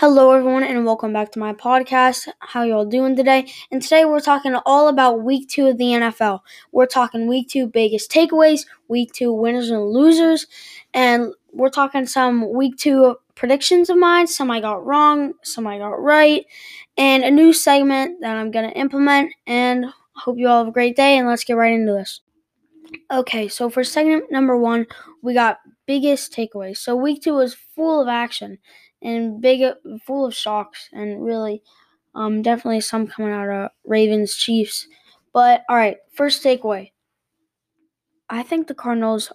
Hello, 0.00 0.30
everyone, 0.30 0.62
and 0.62 0.86
welcome 0.86 1.12
back 1.12 1.32
to 1.32 1.40
my 1.40 1.52
podcast. 1.52 2.28
How 2.38 2.62
y'all 2.62 2.84
doing 2.84 3.16
today? 3.16 3.50
And 3.72 3.82
today 3.82 4.04
we're 4.04 4.20
talking 4.20 4.54
all 4.64 4.86
about 4.86 5.24
week 5.24 5.48
two 5.48 5.66
of 5.66 5.76
the 5.76 5.86
NFL. 5.86 6.38
We're 6.70 6.86
talking 6.86 7.26
week 7.26 7.48
two 7.48 7.66
biggest 7.66 8.08
takeaways, 8.08 8.64
week 8.86 9.12
two 9.12 9.32
winners 9.32 9.70
and 9.70 9.90
losers, 9.90 10.46
and 10.94 11.34
we're 11.52 11.68
talking 11.68 12.06
some 12.06 12.54
week 12.54 12.76
two 12.76 13.16
predictions 13.34 13.90
of 13.90 13.98
mine. 13.98 14.28
Some 14.28 14.52
I 14.52 14.60
got 14.60 14.86
wrong, 14.86 15.32
some 15.42 15.66
I 15.66 15.78
got 15.78 16.00
right, 16.00 16.46
and 16.96 17.24
a 17.24 17.30
new 17.32 17.52
segment 17.52 18.20
that 18.20 18.36
I'm 18.36 18.52
going 18.52 18.70
to 18.70 18.78
implement. 18.78 19.32
And 19.48 19.86
hope 20.14 20.38
you 20.38 20.46
all 20.46 20.58
have 20.58 20.68
a 20.68 20.72
great 20.72 20.94
day, 20.94 21.18
and 21.18 21.26
let's 21.26 21.42
get 21.42 21.56
right 21.56 21.74
into 21.74 21.90
this. 21.92 22.20
Okay, 23.10 23.48
so 23.48 23.68
for 23.68 23.82
segment 23.82 24.30
number 24.30 24.56
one, 24.56 24.86
we 25.22 25.34
got 25.34 25.58
biggest 25.86 26.32
takeaways. 26.32 26.76
So 26.76 26.94
week 26.94 27.20
two 27.20 27.34
was 27.34 27.54
full 27.54 28.00
of 28.00 28.06
action 28.06 28.58
and 29.02 29.40
big, 29.40 29.62
full 30.04 30.26
of 30.26 30.34
shocks, 30.34 30.88
and 30.92 31.24
really, 31.24 31.62
um, 32.14 32.42
definitely 32.42 32.80
some 32.80 33.06
coming 33.06 33.32
out 33.32 33.48
of 33.48 33.70
Ravens 33.84 34.34
Chiefs. 34.34 34.86
But 35.32 35.64
all 35.68 35.76
right, 35.76 35.98
first 36.12 36.42
takeaway. 36.42 36.92
I 38.30 38.42
think 38.42 38.66
the 38.66 38.74
Cardinals 38.74 39.32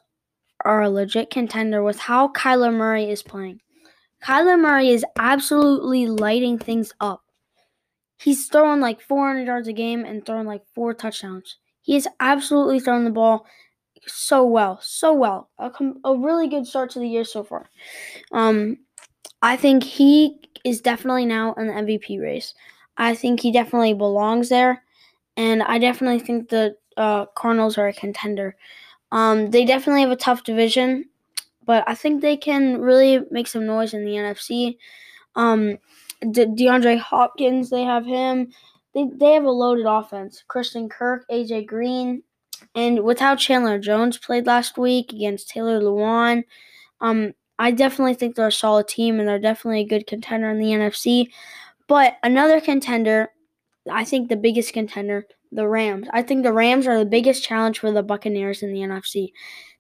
are 0.64 0.82
a 0.82 0.90
legit 0.90 1.30
contender 1.30 1.84
with 1.84 2.00
how 2.00 2.30
Kyler 2.30 2.74
Murray 2.74 3.10
is 3.10 3.24
playing. 3.24 3.60
Kyler 4.24 4.60
Murray 4.60 4.90
is 4.90 5.06
absolutely 5.18 6.08
lighting 6.08 6.58
things 6.58 6.94
up. 7.00 7.24
He's 8.18 8.48
throwing 8.48 8.80
like 8.80 9.02
400 9.02 9.46
yards 9.46 9.68
a 9.68 9.74
game 9.74 10.06
and 10.06 10.26
throwing 10.26 10.48
like 10.48 10.64
four 10.74 10.94
touchdowns. 10.94 11.58
He 11.82 11.98
is 11.98 12.08
absolutely 12.20 12.80
throwing 12.80 13.04
the 13.04 13.10
ball 13.10 13.46
so 14.08 14.46
well, 14.46 14.80
so 14.82 15.14
well. 15.14 15.50
A, 15.60 15.70
com- 15.70 16.00
a 16.06 16.16
really 16.16 16.48
good 16.48 16.66
start 16.66 16.92
to 16.92 17.00
the 17.00 17.08
year 17.08 17.26
so 17.26 17.44
far. 17.44 17.70
Um, 18.32 18.78
I 19.44 19.58
think 19.58 19.84
he 19.84 20.40
is 20.64 20.80
definitely 20.80 21.26
now 21.26 21.54
in 21.56 21.68
the 21.68 21.74
MVP 21.74 22.20
race. 22.20 22.54
I 22.98 23.14
think 23.14 23.42
he 23.42 23.52
definitely 23.52 23.94
belongs 23.94 24.48
there, 24.48 24.84
and 25.36 25.62
I 25.62 25.80
definitely 25.80 26.20
think 26.20 26.50
the 26.50 26.78
uh, 26.96 27.26
Cardinals 27.36 27.78
are 27.78 27.90
a 27.90 27.94
contender. 27.94 28.56
Um, 29.12 29.52
they 29.52 29.66
definitely 29.66 30.02
have 30.02 30.12
a 30.12 30.16
tough 30.16 30.46
division, 30.46 31.10
but 31.66 31.84
I 31.88 31.94
think 31.94 32.22
they 32.22 32.38
can 32.38 32.80
really 32.80 33.20
make 33.32 33.48
some 33.48 33.66
noise 33.66 33.94
in 33.94 34.06
the 34.06 34.14
NFC. 34.14 34.78
Um, 35.36 35.78
De- 36.32 36.46
DeAndre 36.48 36.98
Hopkins, 36.98 37.70
they 37.70 37.84
have 37.84 38.06
him. 38.06 38.54
They, 38.94 39.08
they 39.14 39.34
have 39.34 39.44
a 39.44 39.52
loaded 39.52 39.88
offense. 39.88 40.44
Christian 40.48 40.88
Kirk, 40.88 41.26
AJ 41.30 41.68
Green, 41.68 42.24
and 42.76 43.04
without 43.04 43.40
Chandler 43.40 43.78
Jones 43.78 44.18
played 44.18 44.46
last 44.46 44.78
week 44.78 45.12
against 45.12 45.50
Taylor 45.50 45.82
Lewan, 45.82 46.44
um, 47.02 47.34
I 47.64 47.72
definitely 47.72 48.16
think 48.16 48.36
they're 48.36 48.48
a 48.48 48.52
solid 48.52 48.90
team 48.90 49.22
and 49.22 49.28
they're 49.28 49.40
definitely 49.40 49.80
a 49.80 49.88
good 49.88 50.06
contender 50.06 50.50
in 50.50 50.60
the 50.60 50.72
NFC. 50.72 51.28
But 51.88 52.18
another 52.22 52.60
contender, 52.60 53.30
I 53.90 54.04
think 54.04 54.28
the 54.28 54.36
biggest 54.36 54.74
contender, 54.74 55.28
the 55.50 55.66
Rams. 55.66 56.10
I 56.12 56.24
think 56.24 56.44
the 56.44 56.52
Rams 56.52 56.88
are 56.88 57.00
the 57.00 57.06
biggest 57.06 57.42
challenge 57.42 57.80
for 57.80 57.90
the 57.90 58.04
Buccaneers 58.04 58.64
in 58.64 58.74
the 58.74 58.82
NFC. 58.82 59.32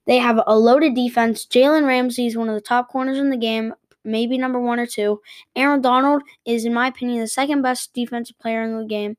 They 0.08 0.18
have 0.18 0.40
a 0.48 0.58
loaded 0.58 0.96
defense. 0.96 1.46
Jalen 1.46 1.86
Ramsey 1.86 2.26
is 2.26 2.38
one 2.38 2.48
of 2.48 2.56
the 2.56 2.62
top 2.62 2.88
corners 2.88 3.18
in 3.18 3.30
the 3.30 3.36
game, 3.36 3.74
maybe 4.06 4.38
number 4.38 4.62
one 4.62 4.80
or 4.80 4.88
two. 4.88 5.20
Aaron 5.54 5.82
Donald 5.82 6.24
is, 6.46 6.64
in 6.64 6.74
my 6.74 6.88
opinion, 6.88 7.20
the 7.20 7.28
second 7.28 7.64
best 7.64 7.94
defensive 7.94 8.40
player 8.40 8.64
in 8.64 8.80
the 8.80 8.86
game. 8.86 9.18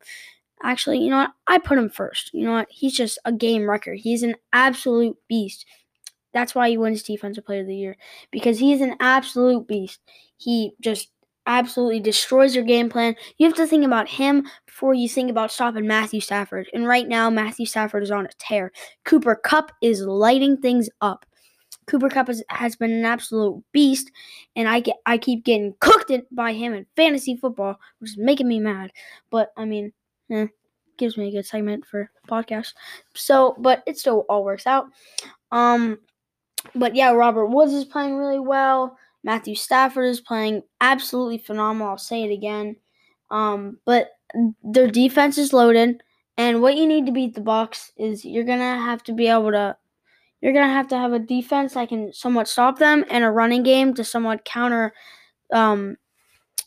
Actually, 0.62 1.00
you 1.00 1.10
know 1.10 1.18
what? 1.18 1.32
I 1.46 1.58
put 1.58 1.76
him 1.76 1.90
first. 1.90 2.30
You 2.32 2.46
know 2.46 2.52
what? 2.54 2.68
He's 2.70 2.96
just 2.96 3.18
a 3.26 3.32
game 3.32 3.68
wrecker. 3.68 3.92
He's 3.92 4.22
an 4.22 4.36
absolute 4.54 5.18
beast. 5.28 5.66
That's 6.34 6.54
why 6.54 6.68
he 6.68 6.76
wins 6.76 7.02
Defensive 7.02 7.46
Player 7.46 7.62
of 7.62 7.68
the 7.68 7.76
Year 7.76 7.96
because 8.30 8.58
he's 8.58 8.80
an 8.80 8.96
absolute 9.00 9.66
beast. 9.66 10.00
He 10.36 10.72
just 10.80 11.08
absolutely 11.46 12.00
destroys 12.00 12.54
your 12.54 12.64
game 12.64 12.88
plan. 12.88 13.14
You 13.38 13.46
have 13.46 13.56
to 13.56 13.66
think 13.66 13.84
about 13.84 14.08
him 14.08 14.46
before 14.66 14.94
you 14.94 15.08
think 15.08 15.30
about 15.30 15.52
stopping 15.52 15.86
Matthew 15.86 16.20
Stafford. 16.20 16.68
And 16.74 16.86
right 16.86 17.08
now, 17.08 17.30
Matthew 17.30 17.66
Stafford 17.66 18.02
is 18.02 18.10
on 18.10 18.26
a 18.26 18.30
tear. 18.38 18.72
Cooper 19.04 19.36
Kupp 19.36 19.70
is 19.80 20.02
lighting 20.02 20.56
things 20.56 20.90
up. 21.00 21.24
Cooper 21.86 22.08
Kupp 22.08 22.28
has, 22.28 22.42
has 22.48 22.76
been 22.76 22.92
an 22.92 23.04
absolute 23.04 23.62
beast, 23.72 24.10
and 24.56 24.68
I 24.68 24.80
get 24.80 24.96
I 25.04 25.18
keep 25.18 25.44
getting 25.44 25.74
cooked 25.80 26.10
by 26.32 26.54
him 26.54 26.72
in 26.72 26.86
fantasy 26.96 27.36
football, 27.36 27.78
which 27.98 28.12
is 28.12 28.18
making 28.18 28.48
me 28.48 28.58
mad. 28.58 28.90
But 29.30 29.52
I 29.56 29.66
mean, 29.66 29.92
eh, 30.30 30.46
gives 30.96 31.18
me 31.18 31.28
a 31.28 31.32
good 31.32 31.46
segment 31.46 31.84
for 31.84 32.10
podcast. 32.28 32.72
So, 33.14 33.54
but 33.58 33.82
it 33.86 33.98
still 33.98 34.24
all 34.28 34.44
works 34.44 34.66
out. 34.66 34.86
Um, 35.52 35.98
but 36.74 36.94
yeah, 36.94 37.10
Robert 37.10 37.46
Woods 37.46 37.72
is 37.72 37.84
playing 37.84 38.16
really 38.16 38.40
well. 38.40 38.96
Matthew 39.22 39.54
Stafford 39.54 40.06
is 40.08 40.20
playing 40.20 40.62
absolutely 40.80 41.38
phenomenal. 41.38 41.88
I'll 41.88 41.98
say 41.98 42.24
it 42.24 42.32
again. 42.32 42.76
Um, 43.30 43.78
but 43.84 44.10
their 44.62 44.88
defense 44.88 45.38
is 45.38 45.52
loaded, 45.52 46.02
and 46.36 46.60
what 46.60 46.76
you 46.76 46.86
need 46.86 47.06
to 47.06 47.12
beat 47.12 47.34
the 47.34 47.40
Bucs 47.40 47.90
is 47.96 48.24
you're 48.24 48.44
gonna 48.44 48.76
have 48.78 49.02
to 49.04 49.12
be 49.12 49.28
able 49.28 49.52
to. 49.52 49.76
You're 50.40 50.52
gonna 50.52 50.72
have 50.72 50.88
to 50.88 50.98
have 50.98 51.12
a 51.14 51.18
defense 51.18 51.72
that 51.74 51.88
can 51.88 52.12
somewhat 52.12 52.48
stop 52.48 52.78
them, 52.78 53.04
and 53.08 53.24
a 53.24 53.30
running 53.30 53.62
game 53.62 53.94
to 53.94 54.04
somewhat 54.04 54.44
counter 54.44 54.92
um, 55.52 55.96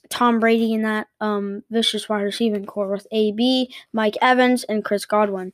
Tom 0.10 0.40
Brady 0.40 0.74
in 0.74 0.84
that 0.84 1.08
um, 1.22 1.64
vicious 1.70 2.10
wide 2.10 2.22
receiving 2.22 2.66
corps 2.66 2.92
with 2.92 3.08
AB, 3.12 3.74
Mike 3.94 4.18
Evans, 4.22 4.64
and 4.64 4.84
Chris 4.84 5.06
Godwin. 5.06 5.54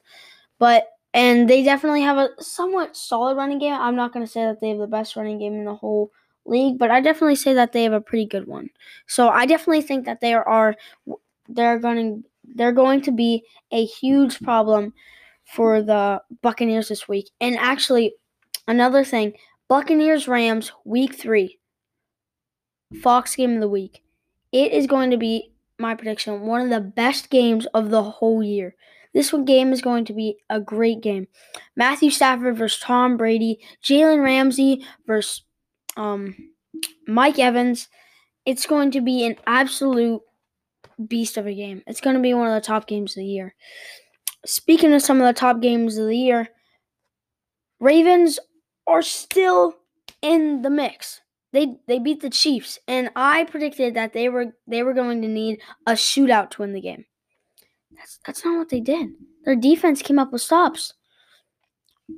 But 0.60 0.88
and 1.14 1.50
they 1.50 1.64
definitely 1.64 2.02
have 2.02 2.18
a 2.18 2.30
somewhat 2.40 2.98
solid 2.98 3.38
running 3.38 3.60
game. 3.60 3.74
I'm 3.74 3.96
not 3.96 4.14
going 4.14 4.26
to 4.26 4.32
say 4.32 4.44
that 4.46 4.62
they 4.62 4.70
have 4.70 4.80
the 4.80 4.88
best 4.88 5.16
running 5.16 5.40
game 5.40 5.54
in 5.54 5.66
the 5.66 5.76
whole 5.76 6.12
league, 6.46 6.78
but 6.78 6.92
I 6.92 7.02
definitely 7.02 7.36
say 7.36 7.54
that 7.54 7.72
they 7.72 7.84
have 7.84 7.94
a 7.94 8.02
pretty 8.02 8.26
good 8.26 8.48
one. 8.48 8.70
So 9.08 9.30
I 9.30 9.46
definitely 9.46 9.84
think 9.84 10.06
that 10.06 10.22
they 10.22 10.34
are 10.34 10.76
they're 11.48 11.80
going 11.80 12.24
they're 12.56 12.72
going 12.72 13.02
to 13.02 13.12
be 13.12 13.44
a 13.72 13.86
huge 13.86 14.40
problem 14.42 14.94
for 15.46 15.82
the 15.82 16.22
Buccaneers 16.42 16.90
this 16.90 17.08
week. 17.08 17.30
And 17.40 17.58
actually, 17.58 18.16
another 18.68 19.04
thing, 19.04 19.34
Buccaneers 19.68 20.28
Rams 20.28 20.72
week 20.86 21.16
3 21.16 21.60
Fox 23.02 23.36
game 23.36 23.56
of 23.56 23.62
the 23.62 23.68
week. 23.68 24.04
It 24.52 24.72
is 24.72 24.88
going 24.88 25.12
to 25.12 25.18
be 25.18 25.52
my 25.80 25.96
prediction 25.96 26.42
one 26.42 26.62
of 26.62 26.70
the 26.70 26.80
best 26.80 27.30
games 27.30 27.66
of 27.74 27.90
the 27.90 28.04
whole 28.04 28.44
year. 28.44 28.76
This 29.14 29.32
one 29.32 29.46
game 29.46 29.72
is 29.72 29.82
going 29.82 30.06
to 30.06 30.14
be 30.14 30.38
a 30.50 30.60
great 30.60 31.02
game. 31.02 31.28
Matthew 31.76 32.10
Stafford 32.10 32.58
versus 32.58 32.80
Tom 32.80 33.18
Brady, 33.18 33.60
Jalen 33.84 34.24
Ramsey 34.24 34.86
versus 35.06 35.44
um, 35.98 36.36
Mike 37.08 37.40
Evans. 37.40 37.88
It's 38.46 38.66
going 38.66 38.92
to 38.92 39.02
be 39.02 39.26
an 39.26 39.36
absolute 39.46 40.22
beast 41.08 41.38
of 41.38 41.48
a 41.48 41.54
game. 41.54 41.84
It's 41.88 42.02
going 42.02 42.16
to 42.16 42.22
be 42.22 42.34
one 42.34 42.48
of 42.48 42.56
the 42.56 42.66
top 42.66 42.88
games 42.88 43.12
of 43.12 43.22
the 43.22 43.28
year. 43.28 43.56
Speaking 44.46 44.94
of 44.94 45.02
some 45.02 45.22
of 45.22 45.28
the 45.28 45.40
top 45.40 45.62
games 45.62 45.98
of 45.98 46.08
the 46.08 46.18
year, 46.18 46.50
Ravens 47.80 48.40
are 48.88 49.02
still 49.02 49.76
in 50.22 50.62
the 50.62 50.70
mix 50.70 51.22
they 51.54 51.78
they 51.88 52.00
beat 52.00 52.22
the 52.22 52.30
Chiefs, 52.32 52.80
and 52.88 53.12
I 53.16 53.46
predicted 53.46 53.94
that 53.94 54.12
they 54.12 54.28
were 54.28 54.56
they 54.68 54.82
were 54.84 54.94
going 54.94 55.22
to 55.22 55.28
need 55.28 55.62
a 55.86 55.92
shootout 55.94 56.50
to 56.52 56.64
win 56.64 56.74
the 56.74 56.82
game. 56.82 57.06
That's 58.04 58.20
that's 58.26 58.46
not 58.46 58.58
what 58.58 58.68
they 58.68 58.82
did. 58.82 59.12
Their 59.46 59.56
defense 59.56 60.02
came 60.02 60.20
up 60.20 60.34
with 60.34 60.42
stops. 60.42 60.94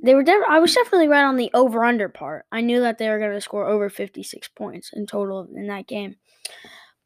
They 0.02 0.16
were 0.16 0.24
I 0.48 0.58
was 0.58 0.74
definitely 0.74 1.06
right 1.06 1.22
on 1.22 1.36
the 1.36 1.50
over 1.54 1.84
under 1.84 2.08
part. 2.08 2.44
I 2.50 2.60
knew 2.60 2.80
that 2.80 2.98
they 2.98 3.08
were 3.08 3.20
going 3.20 3.32
to 3.32 3.40
score 3.40 3.66
over 3.66 3.88
56 3.88 4.48
points 4.48 4.90
in 4.92 5.06
total 5.06 5.48
in 5.54 5.68
that 5.68 5.86
game. 5.86 6.16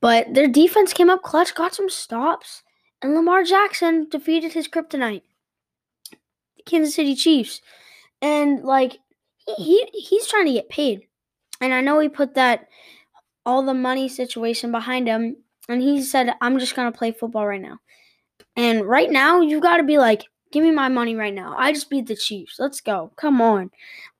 But 0.01 0.33
their 0.33 0.49
defense 0.49 0.95
came 0.95 1.11
up 1.11 1.23
clutch, 1.23 1.55
got 1.55 1.75
some 1.75 1.91
stops, 1.91 2.63
and 3.03 3.15
Lamar 3.15 3.45
Jackson 3.45 4.09
defeated 4.09 4.55
his 4.55 4.67
kryptonite. 4.67 5.23
The 6.11 6.63
Kansas 6.65 6.95
City 6.95 7.15
Chiefs. 7.15 7.61
And 8.23 8.65
like 8.65 8.99
he, 9.59 9.87
he 9.93 10.01
he's 10.01 10.27
trying 10.27 10.47
to 10.47 10.53
get 10.53 10.71
paid. 10.71 11.03
And 11.61 11.75
I 11.75 11.83
know 11.83 11.99
he 12.01 12.09
put 12.09 12.35
that 12.35 12.67
all 13.45 13.63
the 13.63 13.75
money 13.75 14.09
situation 14.09 14.73
behind 14.73 15.07
him. 15.07 15.37
And 15.69 15.83
he 15.83 16.01
said, 16.03 16.33
I'm 16.41 16.59
just 16.59 16.75
going 16.75 16.91
to 16.91 16.99
play 16.99 17.13
football 17.13 17.47
right 17.47 17.61
now. 17.61 17.79
And 18.61 18.85
right 18.85 19.11
now, 19.11 19.41
you 19.41 19.59
got 19.59 19.79
to 19.79 19.83
be 19.85 19.97
like, 19.97 20.25
give 20.53 20.63
me 20.63 20.71
my 20.71 20.89
money 20.89 21.17
right 21.17 21.33
now. 21.33 21.55
I 21.57 21.73
just 21.73 21.89
beat 21.89 22.07
the 22.07 22.15
Chiefs. 22.15 22.57
Let's 22.59 22.83
go. 22.83 23.11
Come 23.17 23.41
on. 23.41 23.71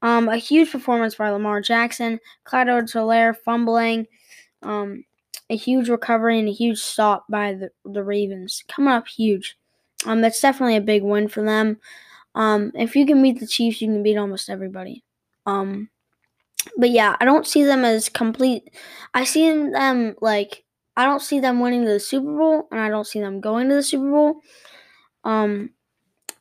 Um, 0.01 0.31
a 0.31 0.39
huge 0.39 0.73
performance 0.73 1.17
by 1.17 1.29
Lamar 1.29 1.61
Jackson. 1.61 2.19
Clyde 2.45 2.71
Edwards-Helaire 2.71 3.37
fumbling. 3.37 4.07
Um, 4.63 5.05
a 5.51 5.57
huge 5.57 5.91
recovery 5.91 6.39
and 6.39 6.49
a 6.49 6.53
huge 6.53 6.79
stop 6.79 7.27
by 7.29 7.53
the, 7.53 7.71
the 7.85 8.03
Ravens. 8.03 8.65
Coming 8.67 8.95
up 8.95 9.07
huge. 9.07 9.59
Um, 10.07 10.23
that's 10.23 10.41
definitely 10.41 10.77
a 10.77 10.81
big 10.81 11.03
win 11.03 11.29
for 11.29 11.45
them. 11.45 11.79
Um, 12.35 12.73
if 12.75 12.97
you 12.97 13.05
can 13.05 13.21
beat 13.21 13.41
the 13.41 13.47
Chiefs, 13.47 13.83
you 13.83 13.89
can 13.89 14.03
beat 14.03 14.17
almost 14.17 14.49
everybody. 14.49 15.05
Um, 15.45 15.91
but 16.79 16.89
yeah, 16.89 17.15
I 17.21 17.27
don't 17.27 17.47
see 17.47 17.63
them 17.63 17.85
as 17.85 18.09
complete. 18.09 18.71
I 19.13 19.25
see 19.25 19.51
them 19.51 20.15
like 20.23 20.65
I 20.97 21.05
don't 21.05 21.23
see 21.23 21.41
them 21.41 21.61
winning 21.61 21.85
the 21.85 22.01
Super 22.01 22.37
Bowl, 22.37 22.69
and 22.71 22.81
I 22.81 22.89
don't 22.89 23.07
see 23.07 23.21
them 23.21 23.41
going 23.41 23.69
to 23.69 23.75
the 23.77 23.83
Super 23.83 24.11
Bowl. 24.11 24.41
Um, 25.25 25.71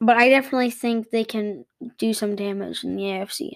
but 0.01 0.17
I 0.17 0.29
definitely 0.29 0.71
think 0.71 1.09
they 1.09 1.23
can 1.23 1.65
do 1.97 2.13
some 2.13 2.35
damage 2.35 2.83
in 2.83 2.95
the 2.95 3.03
AFC. 3.03 3.51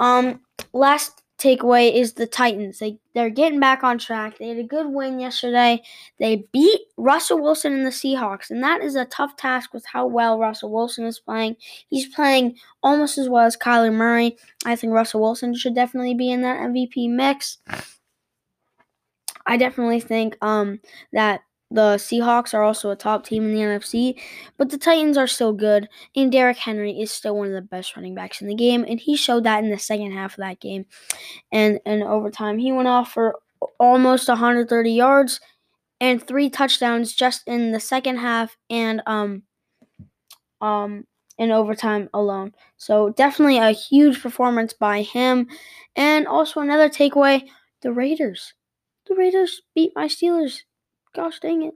Um, 0.00 0.40
last 0.72 1.22
takeaway 1.38 1.92
is 1.92 2.14
the 2.14 2.26
Titans. 2.26 2.78
They 2.78 2.98
they're 3.14 3.30
getting 3.30 3.60
back 3.60 3.82
on 3.82 3.98
track. 3.98 4.38
They 4.38 4.48
had 4.48 4.58
a 4.58 4.64
good 4.64 4.86
win 4.86 5.18
yesterday. 5.18 5.82
They 6.18 6.44
beat 6.52 6.80
Russell 6.96 7.40
Wilson 7.40 7.72
and 7.72 7.86
the 7.86 7.90
Seahawks, 7.90 8.50
and 8.50 8.62
that 8.62 8.82
is 8.82 8.94
a 8.94 9.04
tough 9.06 9.36
task 9.36 9.72
with 9.72 9.84
how 9.86 10.06
well 10.06 10.38
Russell 10.38 10.70
Wilson 10.70 11.04
is 11.04 11.18
playing. 11.18 11.56
He's 11.88 12.06
playing 12.06 12.56
almost 12.82 13.18
as 13.18 13.28
well 13.28 13.44
as 13.44 13.56
Kyler 13.56 13.92
Murray. 13.92 14.36
I 14.64 14.76
think 14.76 14.92
Russell 14.92 15.20
Wilson 15.20 15.54
should 15.54 15.74
definitely 15.74 16.14
be 16.14 16.30
in 16.30 16.42
that 16.42 16.60
MVP 16.60 17.10
mix. 17.10 17.58
I 19.46 19.56
definitely 19.56 20.00
think 20.00 20.36
um, 20.42 20.80
that 21.12 21.42
the 21.70 21.96
Seahawks 21.96 22.52
are 22.52 22.62
also 22.62 22.90
a 22.90 22.96
top 22.96 23.24
team 23.24 23.44
in 23.44 23.54
the 23.54 23.60
NFC, 23.60 24.20
but 24.58 24.70
the 24.70 24.78
Titans 24.78 25.16
are 25.16 25.26
still 25.26 25.52
good, 25.52 25.88
and 26.14 26.30
Derrick 26.30 26.58
Henry 26.58 27.00
is 27.00 27.10
still 27.10 27.36
one 27.36 27.46
of 27.46 27.54
the 27.54 27.62
best 27.62 27.96
running 27.96 28.14
backs 28.14 28.42
in 28.42 28.48
the 28.48 28.54
game, 28.54 28.84
and 28.86 29.00
he 29.00 29.16
showed 29.16 29.44
that 29.44 29.64
in 29.64 29.70
the 29.70 29.78
second 29.78 30.12
half 30.12 30.32
of 30.32 30.38
that 30.38 30.60
game. 30.60 30.84
And 31.50 31.80
in 31.86 32.02
overtime, 32.02 32.58
he 32.58 32.72
went 32.72 32.88
off 32.88 33.12
for 33.12 33.38
almost 33.78 34.28
130 34.28 34.92
yards 34.92 35.40
and 36.00 36.26
three 36.26 36.50
touchdowns 36.50 37.14
just 37.14 37.42
in 37.46 37.70
the 37.70 37.80
second 37.80 38.16
half 38.16 38.56
and 38.68 39.00
um 39.06 39.44
um 40.60 41.06
in 41.38 41.50
overtime 41.50 42.08
alone. 42.12 42.52
So 42.76 43.10
definitely 43.10 43.58
a 43.58 43.70
huge 43.70 44.20
performance 44.20 44.72
by 44.72 45.02
him. 45.02 45.48
And 45.96 46.26
also 46.26 46.60
another 46.60 46.88
takeaway, 46.88 47.48
the 47.80 47.92
Raiders. 47.92 48.52
The 49.12 49.18
Raiders 49.18 49.62
beat 49.74 49.92
my 49.94 50.06
Steelers 50.06 50.62
gosh 51.14 51.38
dang 51.40 51.62
it. 51.62 51.74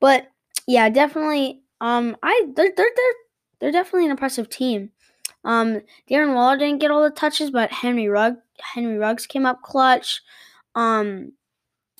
But 0.00 0.28
yeah, 0.66 0.88
definitely. 0.88 1.62
Um, 1.80 2.16
I 2.22 2.48
they're 2.54 2.72
they're 2.76 2.90
they're, 2.96 3.14
they're 3.60 3.72
definitely 3.72 4.06
an 4.06 4.10
impressive 4.10 4.48
team. 4.48 4.90
Um, 5.44 5.80
Darren 6.10 6.34
Waller 6.34 6.56
didn't 6.56 6.80
get 6.80 6.90
all 6.90 7.02
the 7.02 7.10
touches, 7.10 7.50
but 7.50 7.70
Henry 7.70 8.08
Rugg 8.08 8.36
Henry 8.60 8.98
Ruggs 8.98 9.26
came 9.26 9.46
up 9.46 9.62
clutch. 9.62 10.22
Um, 10.74 11.32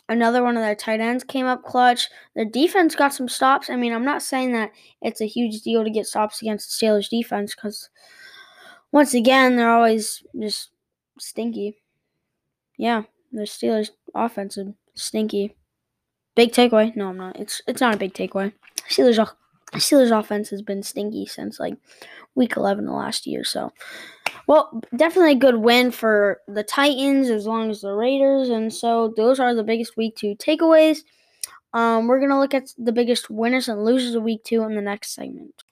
another 0.09 0.43
one 0.43 0.57
of 0.57 0.63
their 0.63 0.75
tight 0.75 1.01
ends 1.01 1.23
came 1.23 1.47
up 1.47 1.63
clutch. 1.63 2.09
Their 2.35 2.45
defense 2.45 2.95
got 2.97 3.15
some 3.15 3.29
stops. 3.29 3.71
I 3.71 3.77
mean, 3.77 3.93
I'm 3.93 4.05
not 4.05 4.23
saying 4.23 4.53
that 4.53 4.73
it's 5.03 5.21
a 5.21 5.27
huge 5.27 5.63
deal 5.63 5.85
to 5.85 5.91
get 5.91 6.07
stops 6.07 6.43
against 6.43 6.81
the 6.81 6.87
Steelers 6.87 7.09
defense 7.09 7.55
because 7.55 7.89
once 8.91 9.15
again 9.15 9.57
they're 9.57 9.71
always 9.71 10.25
just 10.41 10.71
stinky. 11.19 11.77
Yeah, 12.77 13.05
the 13.33 13.43
Steelers 13.43 13.91
offense 14.15 14.57
is 14.57 14.69
stinky. 14.95 15.55
Big 16.35 16.53
takeaway? 16.53 16.95
No, 16.97 17.09
I'm 17.09 17.17
not. 17.17 17.39
It's 17.39 17.63
it's 17.67 17.81
not 17.81 17.95
a 17.95 17.99
big 17.99 18.13
takeaway. 18.13 18.53
Steelers 18.89 19.19
Steelers 19.75 20.17
offense 20.17 20.51
has 20.51 20.63
been 20.63 20.83
stinky 20.83 21.27
since 21.27 21.59
like 21.59 21.77
week 22.35 22.57
11 22.57 22.85
the 22.87 22.93
last 22.93 23.27
year. 23.27 23.43
So, 23.43 23.73
well, 24.47 24.81
definitely 24.95 25.33
a 25.33 25.37
good 25.37 25.57
win 25.57 25.91
for 25.91 26.41
the 26.47 26.63
Titans 26.63 27.31
as 27.31 27.47
long 27.47 27.71
as 27.71 27.81
the 27.81 27.93
Raiders. 27.93 28.49
And 28.49 28.73
so 28.73 29.13
those 29.17 29.41
are 29.41 29.55
the 29.55 29.65
biggest 29.65 29.97
week 29.97 30.17
two 30.17 30.37
takeaways. 30.37 30.99
Um, 31.73 32.07
we're 32.07 32.21
gonna 32.21 32.39
look 32.39 32.55
at 32.55 32.73
the 32.79 32.93
biggest 32.93 33.29
winners 33.29 33.69
and 33.69 33.85
losers 33.85 34.15
of 34.15 34.23
week 34.23 34.45
two 34.45 34.63
in 34.63 34.75
the 34.75 34.83
next 34.83 35.15
segment. 35.15 35.63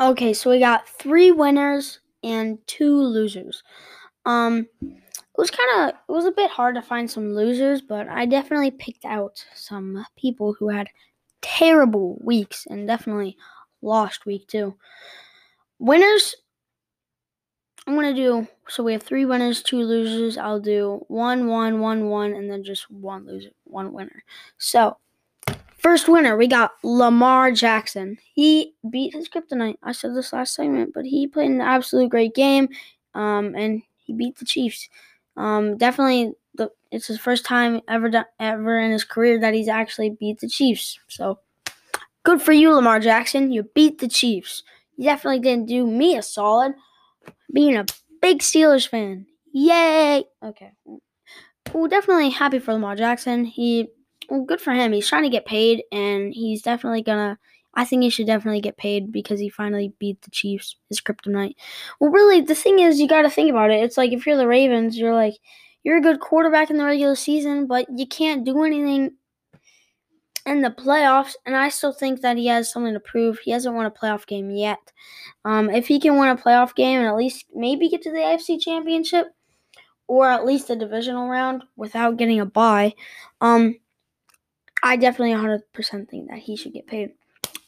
Okay, 0.00 0.32
so 0.32 0.50
we 0.50 0.58
got 0.58 0.88
three 0.88 1.30
winners 1.30 2.00
and 2.22 2.58
two 2.66 2.96
losers. 2.96 3.62
Um, 4.24 4.68
it 5.34 5.40
was 5.40 5.50
kind 5.50 5.88
of 5.88 5.94
it 6.08 6.12
was 6.12 6.26
a 6.26 6.32
bit 6.32 6.50
hard 6.50 6.74
to 6.74 6.82
find 6.82 7.10
some 7.10 7.34
losers, 7.34 7.80
but 7.80 8.08
I 8.08 8.26
definitely 8.26 8.70
picked 8.70 9.04
out 9.04 9.44
some 9.54 10.04
people 10.16 10.52
who 10.52 10.68
had 10.68 10.88
terrible 11.40 12.18
weeks 12.22 12.66
and 12.68 12.86
definitely 12.86 13.36
lost 13.80 14.26
week 14.26 14.46
two. 14.46 14.74
Winners 15.78 16.36
I'm 17.86 17.94
gonna 17.96 18.14
do 18.14 18.46
so 18.68 18.82
we 18.82 18.92
have 18.92 19.02
three 19.02 19.24
winners, 19.24 19.62
two 19.62 19.82
losers. 19.82 20.38
I'll 20.38 20.60
do 20.60 21.04
one, 21.08 21.48
one, 21.48 21.80
one, 21.80 22.08
one, 22.08 22.32
and 22.32 22.50
then 22.50 22.62
just 22.62 22.90
one 22.90 23.26
loser, 23.26 23.50
one 23.64 23.92
winner. 23.92 24.22
So 24.56 24.96
first 25.78 26.08
winner, 26.08 26.36
we 26.36 26.46
got 26.46 26.72
Lamar 26.84 27.50
Jackson. 27.50 28.18
He 28.34 28.74
beat 28.88 29.14
his 29.14 29.28
kryptonite. 29.28 29.78
I 29.82 29.92
said 29.92 30.14
this 30.14 30.32
last 30.32 30.54
segment, 30.54 30.92
but 30.94 31.04
he 31.04 31.26
played 31.26 31.50
an 31.50 31.60
absolute 31.60 32.10
great 32.10 32.34
game. 32.34 32.68
Um, 33.14 33.54
and 33.56 33.82
he 33.96 34.12
beat 34.12 34.38
the 34.38 34.44
Chiefs. 34.44 34.88
Um, 35.36 35.76
definitely, 35.76 36.32
the, 36.54 36.70
it's 36.90 37.06
his 37.06 37.18
first 37.18 37.44
time 37.44 37.80
ever 37.88 38.10
done, 38.10 38.24
ever 38.38 38.78
in 38.78 38.90
his 38.90 39.04
career 39.04 39.40
that 39.40 39.54
he's 39.54 39.68
actually 39.68 40.10
beat 40.10 40.40
the 40.40 40.48
Chiefs. 40.48 40.98
So, 41.08 41.38
good 42.24 42.42
for 42.42 42.52
you, 42.52 42.74
Lamar 42.74 43.00
Jackson. 43.00 43.50
You 43.50 43.64
beat 43.74 43.98
the 43.98 44.08
Chiefs. 44.08 44.62
You 44.96 45.04
definitely 45.04 45.40
didn't 45.40 45.68
do 45.68 45.86
me 45.86 46.16
a 46.16 46.22
solid. 46.22 46.74
Being 47.52 47.76
a 47.76 47.86
big 48.20 48.38
Steelers 48.38 48.88
fan, 48.88 49.26
yay! 49.52 50.24
Okay, 50.42 50.72
well, 51.72 51.88
definitely 51.88 52.30
happy 52.30 52.58
for 52.58 52.72
Lamar 52.72 52.96
Jackson. 52.96 53.44
He, 53.44 53.88
well, 54.28 54.44
good 54.44 54.60
for 54.60 54.72
him. 54.72 54.92
He's 54.92 55.08
trying 55.08 55.24
to 55.24 55.28
get 55.30 55.46
paid, 55.46 55.82
and 55.92 56.32
he's 56.32 56.62
definitely 56.62 57.02
gonna 57.02 57.38
I 57.74 57.84
think 57.84 58.02
he 58.02 58.10
should 58.10 58.26
definitely 58.26 58.60
get 58.60 58.76
paid 58.76 59.12
because 59.12 59.40
he 59.40 59.48
finally 59.48 59.94
beat 59.98 60.20
the 60.22 60.30
Chiefs, 60.30 60.76
his 60.88 61.00
kryptonite. 61.00 61.54
Well, 62.00 62.10
really, 62.10 62.40
the 62.40 62.54
thing 62.54 62.80
is, 62.80 63.00
you 63.00 63.08
got 63.08 63.22
to 63.22 63.30
think 63.30 63.50
about 63.50 63.70
it. 63.70 63.82
It's 63.82 63.96
like 63.96 64.12
if 64.12 64.26
you're 64.26 64.36
the 64.36 64.46
Ravens, 64.46 64.98
you're 64.98 65.14
like, 65.14 65.34
you're 65.82 65.96
a 65.96 66.02
good 66.02 66.20
quarterback 66.20 66.70
in 66.70 66.76
the 66.76 66.84
regular 66.84 67.14
season, 67.14 67.66
but 67.66 67.86
you 67.96 68.06
can't 68.06 68.44
do 68.44 68.62
anything 68.62 69.12
in 70.46 70.62
the 70.62 70.70
playoffs. 70.70 71.34
And 71.46 71.56
I 71.56 71.68
still 71.68 71.92
think 71.92 72.20
that 72.20 72.36
he 72.36 72.46
has 72.48 72.70
something 72.70 72.92
to 72.92 73.00
prove. 73.00 73.38
He 73.38 73.50
hasn't 73.50 73.74
won 73.74 73.86
a 73.86 73.90
playoff 73.90 74.26
game 74.26 74.50
yet. 74.50 74.78
Um, 75.44 75.70
if 75.70 75.86
he 75.88 75.98
can 75.98 76.18
win 76.18 76.28
a 76.28 76.36
playoff 76.36 76.74
game 76.74 76.98
and 76.98 77.08
at 77.08 77.16
least 77.16 77.46
maybe 77.54 77.88
get 77.88 78.02
to 78.02 78.10
the 78.10 78.18
AFC 78.18 78.60
Championship 78.60 79.28
or 80.08 80.28
at 80.28 80.44
least 80.44 80.68
the 80.68 80.76
divisional 80.76 81.28
round 81.28 81.64
without 81.76 82.16
getting 82.16 82.40
a 82.40 82.46
bye, 82.46 82.92
um, 83.40 83.76
I 84.82 84.96
definitely 84.96 85.34
100% 85.34 86.08
think 86.08 86.28
that 86.28 86.38
he 86.38 86.56
should 86.56 86.72
get 86.72 86.86
paid. 86.86 87.12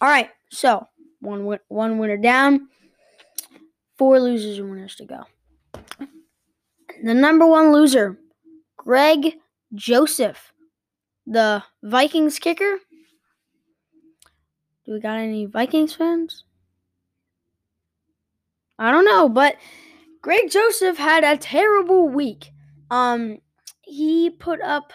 All 0.01 0.09
right, 0.09 0.31
so 0.51 0.87
one 1.21 1.59
one 1.69 1.99
winner 1.99 2.17
down, 2.17 2.69
four 3.97 4.21
losers 4.21 4.59
and 4.59 4.71
winners 4.71 4.97
to 4.97 5.05
go. 5.05 5.25
The 7.03 7.15
number 7.15 7.47
one 7.47 7.73
loser, 7.73 8.19
Greg 8.77 9.37
Joseph, 9.75 10.53
the 11.27 11.63
Vikings 11.83 12.39
kicker. 12.39 12.79
Do 14.85 14.93
we 14.93 15.01
got 15.01 15.19
any 15.19 15.47
Vikings 15.47 15.95
fans? 15.95 16.45
I 18.79 18.91
don't 18.91 19.05
know, 19.05 19.29
but 19.29 19.57
Greg 20.21 20.51
Joseph 20.51 20.99
had 20.99 21.25
a 21.25 21.37
terrible 21.37 22.09
week. 22.09 22.51
Um, 22.91 23.39
he 23.83 24.31
put 24.31 24.61
up 24.61 24.93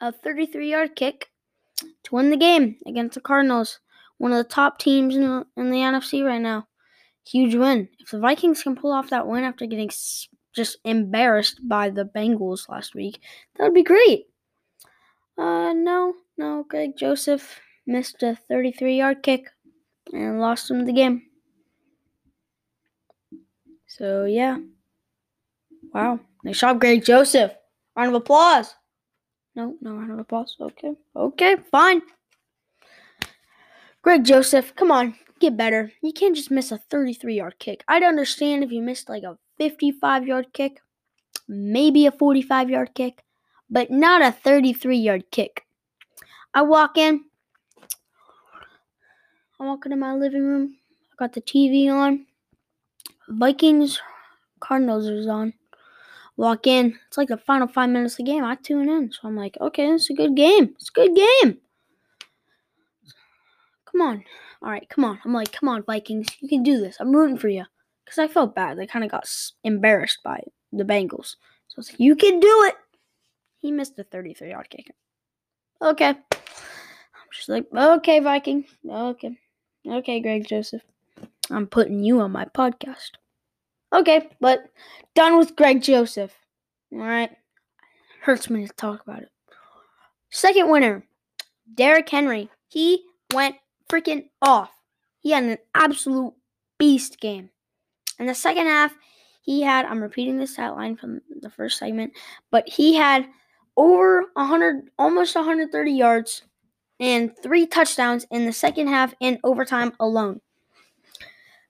a 0.00 0.12
33-yard 0.12 0.96
kick 0.96 1.30
to 1.76 2.14
win 2.14 2.30
the 2.30 2.36
game 2.36 2.76
against 2.86 3.14
the 3.14 3.20
Cardinals 3.20 3.80
one 4.18 4.32
of 4.32 4.38
the 4.38 4.44
top 4.44 4.78
teams 4.78 5.16
in 5.16 5.22
the, 5.22 5.46
in 5.56 5.70
the 5.70 5.78
NFC 5.78 6.24
right 6.24 6.40
now. 6.40 6.66
Huge 7.26 7.54
win. 7.54 7.88
If 7.98 8.10
the 8.10 8.18
Vikings 8.18 8.62
can 8.62 8.76
pull 8.76 8.92
off 8.92 9.10
that 9.10 9.26
win 9.26 9.44
after 9.44 9.66
getting 9.66 9.90
just 10.54 10.78
embarrassed 10.84 11.60
by 11.68 11.90
the 11.90 12.04
Bengals 12.04 12.68
last 12.68 12.94
week, 12.94 13.20
that 13.56 13.64
would 13.64 13.74
be 13.74 13.82
great. 13.82 14.26
Uh, 15.36 15.72
no, 15.72 16.14
no, 16.36 16.64
Greg 16.68 16.96
Joseph 16.96 17.60
missed 17.86 18.22
a 18.22 18.36
33 18.48 18.96
yard 18.96 19.22
kick 19.22 19.46
and 20.12 20.40
lost 20.40 20.70
him 20.70 20.84
the 20.84 20.92
game. 20.92 21.22
So, 23.86 24.24
yeah. 24.24 24.58
Wow. 25.94 26.20
Nice 26.44 26.60
job, 26.60 26.80
Greg 26.80 27.04
Joseph. 27.04 27.52
Round 27.96 28.10
of 28.10 28.14
applause. 28.14 28.74
No, 29.54 29.74
no 29.80 29.94
round 29.94 30.12
of 30.12 30.18
applause. 30.18 30.56
Okay. 30.60 30.92
Okay, 31.16 31.56
fine. 31.70 32.02
Greg 34.08 34.24
Joseph, 34.24 34.74
come 34.74 34.90
on, 34.90 35.14
get 35.38 35.54
better. 35.54 35.92
You 36.00 36.14
can't 36.14 36.34
just 36.34 36.50
miss 36.50 36.72
a 36.72 36.78
33 36.78 37.34
yard 37.34 37.56
kick. 37.58 37.84
I'd 37.88 38.02
understand 38.02 38.64
if 38.64 38.72
you 38.72 38.80
missed 38.80 39.10
like 39.10 39.22
a 39.22 39.36
55 39.58 40.26
yard 40.26 40.46
kick, 40.54 40.80
maybe 41.46 42.06
a 42.06 42.10
45 42.10 42.70
yard 42.70 42.94
kick, 42.94 43.22
but 43.68 43.90
not 43.90 44.22
a 44.22 44.32
33 44.32 44.96
yard 44.96 45.24
kick. 45.30 45.66
I 46.54 46.62
walk 46.62 46.96
in, 46.96 47.22
I 49.60 49.66
walk 49.66 49.84
into 49.84 49.98
my 49.98 50.14
living 50.14 50.42
room, 50.42 50.76
I 51.12 51.16
got 51.18 51.34
the 51.34 51.42
TV 51.42 51.92
on, 51.92 52.24
Vikings 53.28 54.00
Cardinals 54.58 55.06
is 55.06 55.26
on. 55.26 55.52
Walk 56.38 56.66
in, 56.66 56.98
it's 57.08 57.18
like 57.18 57.28
the 57.28 57.36
final 57.36 57.68
five 57.68 57.90
minutes 57.90 58.14
of 58.14 58.24
the 58.24 58.32
game. 58.32 58.42
I 58.42 58.54
tune 58.54 58.88
in, 58.88 59.12
so 59.12 59.28
I'm 59.28 59.36
like, 59.36 59.58
okay, 59.60 59.90
it's 59.90 60.08
a 60.08 60.14
good 60.14 60.34
game. 60.34 60.70
It's 60.76 60.88
a 60.88 60.92
good 60.92 61.14
game. 61.14 61.58
Come 63.90 64.00
on. 64.02 64.24
All 64.62 64.70
right, 64.70 64.88
come 64.88 65.04
on. 65.04 65.18
I'm 65.24 65.32
like, 65.32 65.52
come 65.52 65.68
on, 65.68 65.82
Vikings. 65.84 66.28
You 66.40 66.48
can 66.48 66.62
do 66.62 66.80
this. 66.80 66.96
I'm 67.00 67.14
rooting 67.14 67.38
for 67.38 67.48
you. 67.48 67.64
Because 68.04 68.18
I 68.18 68.28
felt 68.28 68.54
bad. 68.54 68.78
They 68.78 68.86
kind 68.86 69.04
of 69.04 69.10
got 69.10 69.28
embarrassed 69.64 70.18
by 70.24 70.42
the 70.72 70.84
Bengals. 70.84 71.36
So 71.68 71.74
I 71.76 71.78
was 71.78 71.90
like, 71.90 72.00
you 72.00 72.16
can 72.16 72.40
do 72.40 72.64
it. 72.66 72.74
He 73.58 73.70
missed 73.70 73.98
a 73.98 74.04
33 74.04 74.50
yard 74.50 74.70
kicker. 74.70 74.94
Okay. 75.82 76.08
I'm 76.08 76.16
just 77.32 77.48
like, 77.48 77.66
okay, 77.74 78.20
Viking. 78.20 78.64
Okay. 78.88 79.36
Okay, 79.86 80.20
Greg 80.20 80.46
Joseph. 80.46 80.82
I'm 81.50 81.66
putting 81.66 82.02
you 82.02 82.20
on 82.20 82.32
my 82.32 82.44
podcast. 82.46 83.10
Okay, 83.92 84.28
but 84.40 84.64
done 85.14 85.38
with 85.38 85.56
Greg 85.56 85.82
Joseph. 85.82 86.34
All 86.92 86.98
right. 86.98 87.30
Hurts 88.22 88.50
me 88.50 88.66
to 88.66 88.72
talk 88.74 89.02
about 89.02 89.22
it. 89.22 89.30
Second 90.30 90.70
winner, 90.70 91.04
Derrick 91.74 92.08
Henry. 92.08 92.50
He 92.68 93.04
went 93.32 93.56
freaking 93.88 94.28
off. 94.42 94.70
He 95.20 95.30
had 95.30 95.44
an 95.44 95.58
absolute 95.74 96.34
beast 96.78 97.20
game. 97.20 97.50
In 98.18 98.26
the 98.26 98.34
second 98.34 98.66
half, 98.66 98.94
he 99.42 99.62
had, 99.62 99.86
I'm 99.86 100.02
repeating 100.02 100.38
the 100.38 100.46
stat 100.46 100.76
line 100.76 100.96
from 100.96 101.20
the 101.40 101.50
first 101.50 101.78
segment, 101.78 102.12
but 102.50 102.68
he 102.68 102.94
had 102.94 103.26
over 103.76 104.24
100, 104.34 104.90
almost 104.98 105.34
130 105.34 105.92
yards 105.92 106.42
and 107.00 107.36
three 107.42 107.66
touchdowns 107.66 108.26
in 108.30 108.44
the 108.44 108.52
second 108.52 108.88
half 108.88 109.14
in 109.20 109.38
overtime 109.44 109.92
alone. 110.00 110.40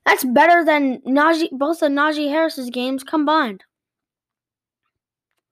That's 0.07 0.25
better 0.25 0.65
than 0.65 1.01
Najee, 1.03 1.51
both 1.53 1.83
of 1.83 1.93
Najee 1.93 2.31
Harris's 2.31 2.71
games 2.71 3.05
combined. 3.05 3.65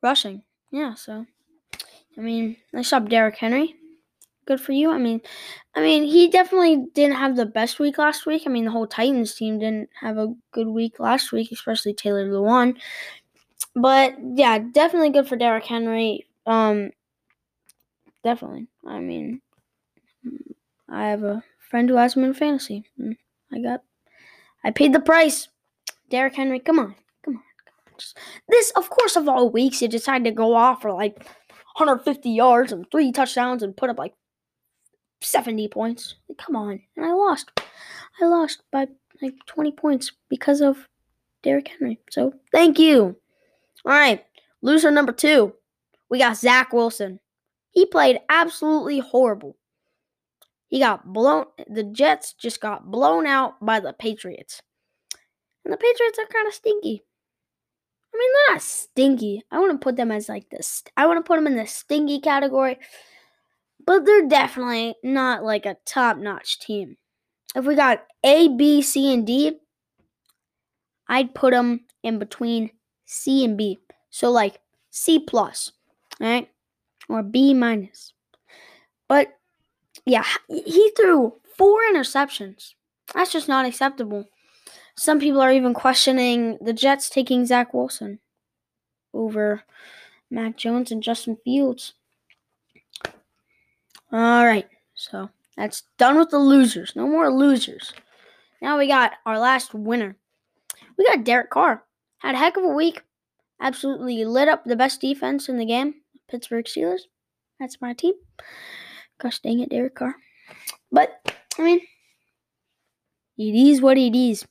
Rushing. 0.02 0.42
Yeah, 0.70 0.94
so 0.94 1.26
I 2.16 2.20
mean, 2.20 2.56
nice 2.72 2.88
job, 2.88 3.10
Derrick 3.10 3.36
Henry. 3.36 3.76
Good 4.46 4.60
for 4.60 4.72
you. 4.72 4.90
I 4.92 4.98
mean, 4.98 5.20
I 5.74 5.80
mean, 5.80 6.04
he 6.04 6.28
definitely 6.30 6.86
didn't 6.94 7.16
have 7.16 7.34
the 7.34 7.46
best 7.46 7.80
week 7.80 7.98
last 7.98 8.26
week. 8.26 8.44
I 8.46 8.48
mean, 8.48 8.64
the 8.64 8.70
whole 8.70 8.86
Titans 8.86 9.34
team 9.34 9.58
didn't 9.58 9.90
have 10.00 10.18
a 10.18 10.34
good 10.52 10.68
week 10.68 11.00
last 11.00 11.32
week, 11.32 11.50
especially 11.50 11.92
Taylor 11.92 12.30
Lewan. 12.30 12.76
But 13.74 14.14
yeah, 14.34 14.58
definitely 14.58 15.10
good 15.10 15.28
for 15.28 15.36
Derrick 15.36 15.64
Henry. 15.64 16.26
Um, 16.46 16.92
definitely. 18.22 18.68
I 18.86 19.00
mean, 19.00 19.42
I 20.88 21.08
have 21.08 21.24
a 21.24 21.42
friend 21.58 21.88
who 21.88 21.96
has 21.96 22.14
him 22.14 22.22
in 22.22 22.32
fantasy. 22.32 22.84
I 23.52 23.58
got, 23.60 23.82
I 24.64 24.70
paid 24.70 24.92
the 24.92 25.00
price. 25.00 25.48
Derrick 26.08 26.36
Henry, 26.36 26.60
come 26.60 26.78
on, 26.78 26.94
come 27.24 27.36
on, 27.36 27.42
come 27.64 27.74
on. 27.88 28.00
This, 28.48 28.70
of 28.76 28.88
course, 28.90 29.16
of 29.16 29.28
all 29.28 29.50
weeks, 29.50 29.82
you 29.82 29.88
decided 29.88 30.24
to 30.24 30.30
go 30.30 30.54
off 30.54 30.82
for 30.82 30.92
like 30.92 31.18
150 31.76 32.30
yards 32.30 32.70
and 32.70 32.88
three 32.90 33.10
touchdowns 33.10 33.64
and 33.64 33.76
put 33.76 33.90
up 33.90 33.98
like 33.98 34.14
70 35.26 35.68
points. 35.68 36.14
Come 36.38 36.56
on, 36.56 36.80
and 36.96 37.04
I 37.04 37.12
lost. 37.12 37.50
I 38.20 38.26
lost 38.26 38.62
by 38.70 38.86
like 39.20 39.34
20 39.46 39.72
points 39.72 40.12
because 40.28 40.60
of 40.60 40.88
Derrick 41.42 41.68
Henry. 41.68 41.98
So 42.10 42.32
thank 42.52 42.78
you. 42.78 43.16
All 43.84 43.92
right, 43.92 44.24
loser 44.62 44.90
number 44.90 45.12
two, 45.12 45.52
we 46.08 46.18
got 46.18 46.36
Zach 46.36 46.72
Wilson. 46.72 47.20
He 47.70 47.86
played 47.86 48.20
absolutely 48.28 49.00
horrible. 49.00 49.56
He 50.68 50.78
got 50.78 51.12
blown. 51.12 51.46
The 51.68 51.84
Jets 51.84 52.32
just 52.32 52.60
got 52.60 52.90
blown 52.90 53.26
out 53.26 53.64
by 53.64 53.80
the 53.80 53.92
Patriots. 53.92 54.62
And 55.64 55.72
the 55.72 55.76
Patriots 55.76 56.18
are 56.18 56.26
kind 56.26 56.48
of 56.48 56.54
stinky. 56.54 57.04
I 58.14 58.18
mean, 58.18 58.30
they're 58.32 58.54
not 58.54 58.62
stinky. 58.62 59.42
I 59.50 59.58
want 59.58 59.72
to 59.72 59.84
put 59.84 59.96
them 59.96 60.10
as 60.10 60.28
like 60.28 60.48
this. 60.48 60.82
I 60.96 61.06
want 61.06 61.18
to 61.18 61.28
put 61.28 61.36
them 61.36 61.46
in 61.46 61.56
the 61.56 61.66
stinky 61.66 62.18
category. 62.20 62.78
But 63.86 64.04
they're 64.04 64.28
definitely 64.28 64.96
not 65.02 65.44
like 65.44 65.64
a 65.64 65.76
top 65.86 66.18
notch 66.18 66.58
team. 66.58 66.96
If 67.54 67.64
we 67.64 67.74
got 67.74 68.04
A, 68.24 68.48
B, 68.48 68.82
C, 68.82 69.14
and 69.14 69.26
D, 69.26 69.58
I'd 71.08 71.34
put 71.34 71.52
them 71.52 71.84
in 72.02 72.18
between 72.18 72.70
C 73.06 73.44
and 73.44 73.56
B. 73.56 73.78
So 74.10 74.30
like 74.30 74.60
C 74.90 75.20
plus, 75.20 75.72
right? 76.20 76.50
Or 77.08 77.22
B 77.22 77.54
minus. 77.54 78.12
But 79.08 79.28
yeah, 80.04 80.24
he 80.48 80.90
threw 80.96 81.34
four 81.56 81.80
interceptions. 81.92 82.74
That's 83.14 83.32
just 83.32 83.48
not 83.48 83.66
acceptable. 83.66 84.26
Some 84.96 85.20
people 85.20 85.40
are 85.40 85.52
even 85.52 85.74
questioning 85.74 86.58
the 86.60 86.72
Jets 86.72 87.08
taking 87.08 87.46
Zach 87.46 87.72
Wilson 87.72 88.18
over 89.14 89.62
Mac 90.30 90.56
Jones 90.56 90.90
and 90.90 91.02
Justin 91.02 91.36
Fields. 91.44 91.94
All 94.12 94.46
right, 94.46 94.68
so 94.94 95.30
that's 95.56 95.82
done 95.98 96.18
with 96.18 96.30
the 96.30 96.38
losers. 96.38 96.94
No 96.94 97.06
more 97.06 97.32
losers. 97.32 97.92
Now 98.62 98.78
we 98.78 98.86
got 98.86 99.12
our 99.24 99.38
last 99.38 99.74
winner. 99.74 100.16
We 100.96 101.04
got 101.04 101.24
Derek 101.24 101.50
Carr. 101.50 101.82
Had 102.18 102.34
a 102.34 102.38
heck 102.38 102.56
of 102.56 102.64
a 102.64 102.68
week. 102.68 103.02
Absolutely 103.60 104.24
lit 104.24 104.48
up 104.48 104.64
the 104.64 104.76
best 104.76 105.00
defense 105.00 105.48
in 105.48 105.58
the 105.58 105.64
game. 105.64 105.94
Pittsburgh 106.28 106.64
Steelers. 106.64 107.02
That's 107.58 107.80
my 107.80 107.94
team. 107.94 108.14
Gosh 109.18 109.40
dang 109.40 109.60
it, 109.60 109.70
Derek 109.70 109.94
Carr. 109.94 110.14
But, 110.92 111.20
I 111.58 111.62
mean, 111.62 111.80
it 113.38 113.54
is 113.54 113.80
what 113.80 113.98
it 113.98 114.16
is. 114.16 114.46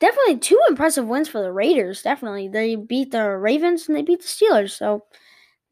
Definitely 0.00 0.38
two 0.38 0.60
impressive 0.68 1.06
wins 1.06 1.28
for 1.28 1.40
the 1.40 1.52
Raiders. 1.52 2.02
Definitely. 2.02 2.48
They 2.48 2.76
beat 2.76 3.12
the 3.12 3.36
Ravens 3.36 3.86
and 3.86 3.96
they 3.96 4.02
beat 4.02 4.20
the 4.20 4.26
Steelers. 4.26 4.70
So 4.76 5.04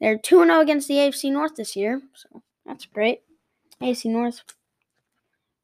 they're 0.00 0.18
2 0.18 0.44
0 0.44 0.60
against 0.60 0.88
the 0.88 0.94
AFC 0.94 1.32
North 1.32 1.56
this 1.56 1.74
year. 1.74 2.00
So 2.14 2.42
that's 2.70 2.86
great. 2.86 3.22
AFC 3.82 4.06
North. 4.06 4.42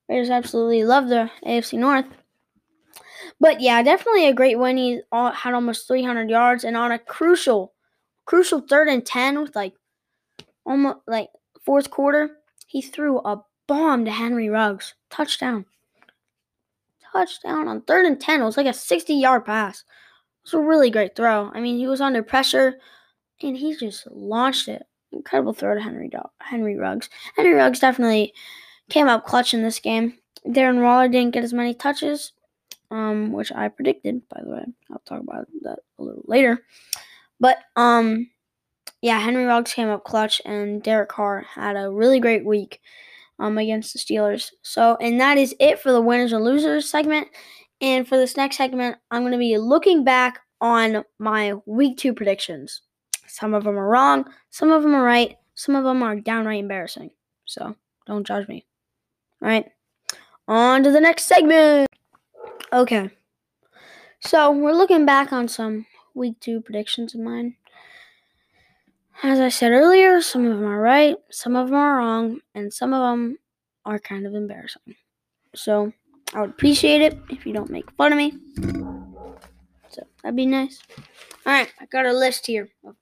Raiders 0.08 0.28
absolutely 0.28 0.82
love 0.82 1.08
the 1.08 1.30
AFC 1.44 1.78
North. 1.78 2.06
But 3.38 3.60
yeah, 3.60 3.80
definitely 3.82 4.26
a 4.26 4.34
great 4.34 4.58
win. 4.58 4.76
He 4.76 5.00
had 5.12 5.54
almost 5.54 5.86
300 5.86 6.28
yards 6.28 6.64
and 6.64 6.76
on 6.76 6.90
a 6.90 6.98
crucial, 6.98 7.74
crucial 8.24 8.60
third 8.60 8.88
and 8.88 9.06
10 9.06 9.40
with 9.40 9.54
like 9.54 9.74
almost 10.64 10.98
like 11.06 11.28
fourth 11.64 11.90
quarter, 11.90 12.38
he 12.66 12.82
threw 12.82 13.18
a 13.20 13.42
bomb 13.68 14.04
to 14.04 14.10
Henry 14.10 14.48
Ruggs. 14.48 14.94
Touchdown. 15.08 15.64
Touchdown 17.12 17.68
on 17.68 17.82
third 17.82 18.04
and 18.04 18.20
10. 18.20 18.40
It 18.40 18.44
was 18.44 18.56
like 18.56 18.66
a 18.66 18.72
60 18.72 19.14
yard 19.14 19.44
pass. 19.44 19.80
It 19.80 19.84
was 20.44 20.54
a 20.54 20.58
really 20.58 20.90
great 20.90 21.14
throw. 21.14 21.52
I 21.54 21.60
mean, 21.60 21.78
he 21.78 21.86
was 21.86 22.00
under 22.00 22.22
pressure 22.22 22.80
and 23.42 23.56
he 23.56 23.76
just 23.76 24.08
launched 24.10 24.66
it. 24.66 24.84
Incredible 25.16 25.52
throw 25.52 25.74
to 25.74 25.80
Henry, 25.80 26.10
Henry 26.40 26.76
Ruggs. 26.76 27.08
Henry 27.36 27.54
Ruggs 27.54 27.80
definitely 27.80 28.32
came 28.90 29.08
up 29.08 29.26
clutch 29.26 29.54
in 29.54 29.62
this 29.62 29.80
game. 29.80 30.18
Darren 30.46 30.82
Waller 30.82 31.08
didn't 31.08 31.34
get 31.34 31.44
as 31.44 31.52
many 31.52 31.74
touches, 31.74 32.32
um, 32.90 33.32
which 33.32 33.50
I 33.52 33.68
predicted, 33.68 34.22
by 34.28 34.40
the 34.42 34.50
way. 34.50 34.64
I'll 34.90 35.02
talk 35.06 35.20
about 35.20 35.46
that 35.62 35.78
a 35.98 36.02
little 36.02 36.24
later. 36.26 36.62
But 37.40 37.58
um, 37.74 38.30
yeah, 39.02 39.18
Henry 39.18 39.44
Ruggs 39.44 39.72
came 39.72 39.88
up 39.88 40.04
clutch, 40.04 40.40
and 40.44 40.82
Derek 40.82 41.08
Carr 41.08 41.44
had 41.54 41.76
a 41.76 41.90
really 41.90 42.20
great 42.20 42.44
week 42.44 42.80
um, 43.38 43.58
against 43.58 43.92
the 43.92 43.98
Steelers. 43.98 44.50
So, 44.62 44.96
and 45.00 45.20
that 45.20 45.38
is 45.38 45.54
it 45.60 45.80
for 45.80 45.92
the 45.92 46.00
winners 46.00 46.32
and 46.32 46.44
losers 46.44 46.88
segment. 46.88 47.28
And 47.80 48.08
for 48.08 48.16
this 48.16 48.36
next 48.36 48.56
segment, 48.56 48.96
I'm 49.10 49.22
going 49.22 49.32
to 49.32 49.38
be 49.38 49.58
looking 49.58 50.02
back 50.02 50.40
on 50.60 51.04
my 51.18 51.54
week 51.66 51.98
two 51.98 52.14
predictions. 52.14 52.82
Some 53.28 53.54
of 53.54 53.64
them 53.64 53.78
are 53.78 53.88
wrong, 53.88 54.24
some 54.50 54.70
of 54.70 54.82
them 54.82 54.94
are 54.94 55.02
right, 55.02 55.36
some 55.54 55.74
of 55.74 55.84
them 55.84 56.02
are 56.02 56.16
downright 56.16 56.60
embarrassing. 56.60 57.10
So, 57.44 57.76
don't 58.06 58.26
judge 58.26 58.48
me. 58.48 58.66
All 59.42 59.48
right, 59.48 59.66
on 60.48 60.82
to 60.82 60.90
the 60.90 61.00
next 61.00 61.24
segment. 61.24 61.88
Okay, 62.72 63.10
so 64.20 64.50
we're 64.50 64.72
looking 64.72 65.06
back 65.06 65.32
on 65.32 65.48
some 65.48 65.86
week 66.14 66.40
two 66.40 66.60
predictions 66.60 67.14
of 67.14 67.20
mine. 67.20 67.56
As 69.22 69.40
I 69.40 69.48
said 69.48 69.72
earlier, 69.72 70.20
some 70.20 70.44
of 70.44 70.58
them 70.58 70.66
are 70.66 70.80
right, 70.80 71.16
some 71.30 71.56
of 71.56 71.68
them 71.68 71.76
are 71.76 71.96
wrong, 71.96 72.40
and 72.54 72.72
some 72.72 72.92
of 72.92 73.00
them 73.00 73.38
are 73.84 73.98
kind 73.98 74.26
of 74.26 74.34
embarrassing. 74.34 74.94
So 75.54 75.92
I 76.34 76.40
would 76.42 76.50
appreciate 76.50 77.00
it 77.00 77.18
if 77.30 77.46
you 77.46 77.54
don't 77.54 77.70
make 77.70 77.90
fun 77.92 78.12
of 78.12 78.18
me. 78.18 78.34
So 79.88 80.06
that'd 80.22 80.36
be 80.36 80.44
nice. 80.44 80.82
Alright, 81.46 81.72
I 81.80 81.86
got 81.86 82.04
a 82.04 82.12
list 82.12 82.46
here 82.46 82.68
of 82.84 82.96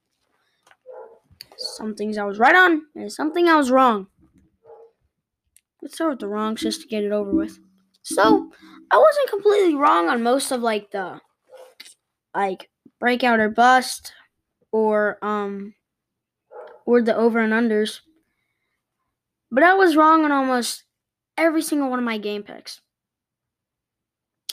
some 1.56 1.94
things 1.94 2.18
I 2.18 2.24
was 2.24 2.38
right 2.38 2.54
on 2.54 2.82
and 2.94 3.12
something 3.12 3.48
I 3.48 3.56
was 3.56 3.70
wrong. 3.70 4.08
Let's 5.82 5.94
start 5.94 6.12
with 6.12 6.20
the 6.20 6.28
wrongs 6.28 6.62
just 6.62 6.82
to 6.82 6.88
get 6.88 7.04
it 7.04 7.12
over 7.12 7.30
with. 7.30 7.58
So 8.02 8.50
I 8.90 8.96
wasn't 8.98 9.30
completely 9.30 9.74
wrong 9.74 10.08
on 10.08 10.22
most 10.22 10.50
of 10.50 10.62
like 10.62 10.90
the 10.90 11.20
like 12.34 12.70
breakout 12.98 13.40
or 13.40 13.48
bust 13.48 14.12
or 14.72 15.18
um 15.22 15.74
or 16.86 17.02
the 17.02 17.16
over 17.16 17.38
and 17.38 17.52
unders. 17.52 18.00
But 19.50 19.62
I 19.62 19.74
was 19.74 19.96
wrong 19.96 20.24
on 20.24 20.32
almost 20.32 20.84
every 21.36 21.62
single 21.62 21.88
one 21.90 21.98
of 21.98 22.04
my 22.04 22.18
game 22.18 22.42
picks. 22.42 22.80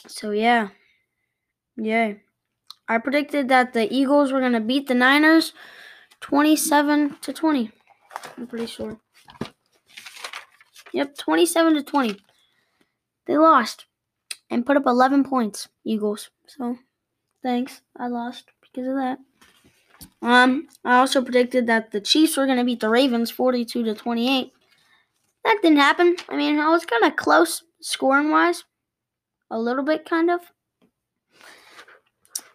So 0.06 0.30
yeah. 0.30 0.68
Yeah. 1.76 2.14
I 2.88 2.98
predicted 2.98 3.48
that 3.48 3.72
the 3.72 3.92
Eagles 3.92 4.32
were 4.32 4.40
going 4.40 4.52
to 4.52 4.60
beat 4.60 4.88
the 4.88 4.94
Niners 4.94 5.52
27 6.22 7.16
to 7.20 7.32
20. 7.32 7.70
I'm 8.38 8.46
pretty 8.46 8.66
sure. 8.66 8.98
Yep, 10.92 11.16
27 11.18 11.74
to 11.74 11.82
20. 11.82 12.16
They 13.26 13.36
lost 13.36 13.86
and 14.50 14.66
put 14.66 14.76
up 14.76 14.86
11 14.86 15.24
points, 15.24 15.68
Eagles. 15.84 16.30
So, 16.46 16.78
thanks. 17.42 17.82
I 17.96 18.08
lost 18.08 18.50
because 18.62 18.88
of 18.88 18.96
that. 18.96 19.18
Um, 20.20 20.68
I 20.84 20.98
also 20.98 21.22
predicted 21.22 21.66
that 21.66 21.90
the 21.90 22.00
Chiefs 22.00 22.36
were 22.36 22.46
going 22.46 22.58
to 22.58 22.64
beat 22.64 22.80
the 22.80 22.88
Ravens 22.88 23.30
42 23.30 23.84
to 23.84 23.94
28. 23.94 24.52
That 25.44 25.58
didn't 25.62 25.78
happen. 25.78 26.16
I 26.28 26.36
mean, 26.36 26.58
I 26.58 26.68
was 26.68 26.84
kind 26.84 27.04
of 27.04 27.16
close 27.16 27.62
scoring 27.80 28.30
wise, 28.30 28.64
a 29.50 29.58
little 29.58 29.84
bit, 29.84 30.08
kind 30.08 30.30
of. 30.30 30.40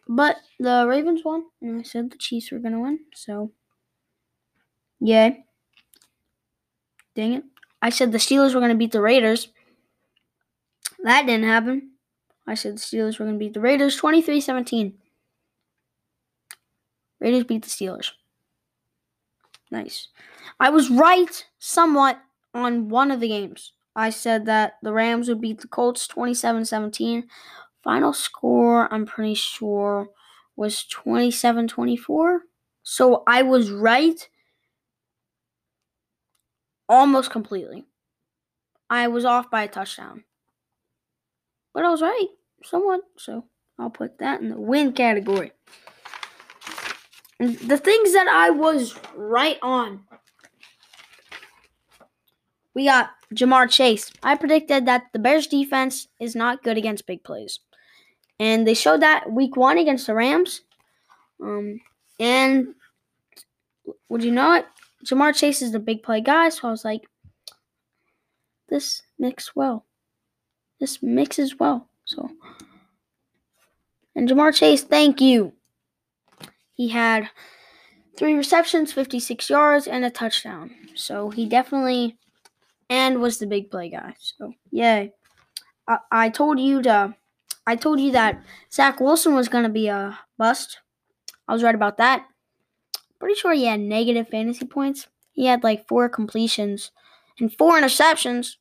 But 0.08 0.38
the 0.60 0.86
Ravens 0.88 1.24
won, 1.26 1.46
and 1.62 1.80
I 1.80 1.84
said 1.84 2.12
the 2.12 2.18
Chiefs 2.18 2.52
were 2.52 2.60
gonna 2.60 2.80
win. 2.80 3.00
So, 3.14 3.52
yay! 5.00 5.46
Dang 7.16 7.34
it! 7.34 7.44
I 7.82 7.90
said 7.90 8.12
the 8.12 8.18
Steelers 8.18 8.54
were 8.54 8.62
gonna 8.62 8.76
beat 8.76 8.92
the 8.92 9.02
Raiders. 9.02 9.50
That 11.04 11.26
didn't 11.26 11.48
happen. 11.48 11.92
I 12.46 12.56
said 12.56 12.76
the 12.76 12.82
Steelers 12.82 13.20
were 13.20 13.26
gonna 13.26 13.38
beat 13.38 13.54
the 13.54 13.60
Raiders 13.60 14.00
23-17. 14.00 14.94
Raiders 17.20 17.44
beat 17.44 17.64
the 17.64 17.70
Steelers. 17.70 18.12
Nice. 19.72 20.08
I 20.60 20.70
was 20.70 20.90
right 20.90 21.46
somewhat 21.60 22.20
on 22.54 22.90
one 22.90 23.12
of 23.12 23.20
the 23.20 23.28
games. 23.28 23.74
I 23.96 24.12
said 24.12 24.46
that 24.46 24.74
the 24.84 24.94
Rams 24.94 25.28
would 25.28 25.42
beat 25.42 25.62
the 25.62 25.68
Colts 25.68 26.08
27 26.08 26.66
17. 26.66 27.28
Final 27.84 28.14
score, 28.14 28.92
I'm 28.94 29.06
pretty 29.06 29.34
sure, 29.34 30.10
was 30.56 30.84
27 30.86 31.68
24. 31.68 32.42
So 32.84 33.24
I 33.28 33.42
was 33.42 33.72
right 33.72 34.28
almost 36.90 37.32
completely. 37.32 37.86
I 38.90 39.08
was 39.08 39.26
off 39.26 39.52
by 39.52 39.64
a 39.64 39.68
touchdown. 39.68 40.24
But 41.74 41.86
I 41.86 41.90
was 41.90 42.02
right 42.02 42.28
somewhat. 42.64 43.02
So 43.18 43.46
I'll 43.78 43.90
put 43.90 44.18
that 44.20 44.42
in 44.42 44.50
the 44.50 44.60
win 44.60 44.94
category. 44.94 45.52
The 47.40 47.78
things 47.78 48.14
that 48.14 48.28
I 48.28 48.50
was 48.50 48.98
right 49.16 49.60
on. 49.62 50.06
We 52.74 52.86
got 52.86 53.12
Ja'Marr 53.34 53.70
Chase. 53.70 54.12
I 54.24 54.36
predicted 54.36 54.86
that 54.86 55.08
the 55.14 55.20
Bears 55.20 55.48
defense 55.48 56.08
is 56.20 56.36
not 56.36 56.64
good 56.64 56.78
against 56.78 57.08
big 57.08 57.24
plays. 57.24 57.60
And 58.40 58.68
they 58.68 58.74
showed 58.74 59.02
that 59.02 59.32
week 59.32 59.56
one 59.56 59.78
against 59.78 60.08
the 60.08 60.14
Rams. 60.14 60.62
Um, 61.42 61.80
and 62.20 62.74
would 64.10 64.24
you 64.24 64.32
know 64.32 64.54
it? 64.54 64.66
Ja'Marr 65.08 65.36
Chase 65.36 65.62
is 65.62 65.72
the 65.72 65.80
big 65.80 66.04
play 66.04 66.22
guy, 66.22 66.50
so 66.50 66.68
I 66.68 66.72
was 66.72 66.84
like, 66.84 67.08
this 68.70 69.04
mixes 69.18 69.56
well. 69.56 69.86
This 70.80 71.02
mixes 71.02 71.58
well. 71.58 71.90
So, 72.06 72.30
and 74.16 74.28
Ja'Marr 74.28 74.54
Chase, 74.54 74.84
thank 74.84 75.22
you. 75.22 75.54
He 76.74 76.90
had 76.90 77.30
three 78.18 78.34
receptions, 78.34 78.92
56 78.92 79.50
yards, 79.50 79.88
and 79.88 80.04
a 80.04 80.10
touchdown. 80.10 80.72
So 80.96 81.30
he 81.30 81.46
definitely 81.46 82.18
and 82.90 83.22
was 83.22 83.40
the 83.40 83.48
big 83.48 83.70
play 83.72 83.90
guy. 83.90 84.16
So 84.20 84.54
yay. 84.72 85.14
I, 85.88 85.98
I 86.12 86.30
told 86.30 86.60
you 86.60 86.82
to 86.84 87.16
I 87.66 87.76
told 87.76 88.00
you 88.00 88.12
that 88.14 88.42
Zach 88.72 89.00
Wilson 89.00 89.36
was 89.36 89.50
gonna 89.50 89.70
be 89.70 89.88
a 89.88 90.18
bust. 90.38 90.80
I 91.48 91.54
was 91.54 91.64
right 91.64 91.76
about 91.76 91.98
that. 91.98 92.26
Pretty 93.20 93.36
sure 93.36 93.54
he 93.54 93.66
had 93.66 93.80
negative 93.80 94.30
fantasy 94.30 94.66
points. 94.66 95.08
He 95.32 95.46
had 95.46 95.64
like 95.64 95.88
four 95.88 96.10
completions 96.10 96.92
and 97.40 97.56
four 97.56 97.80
interceptions. 97.80 98.56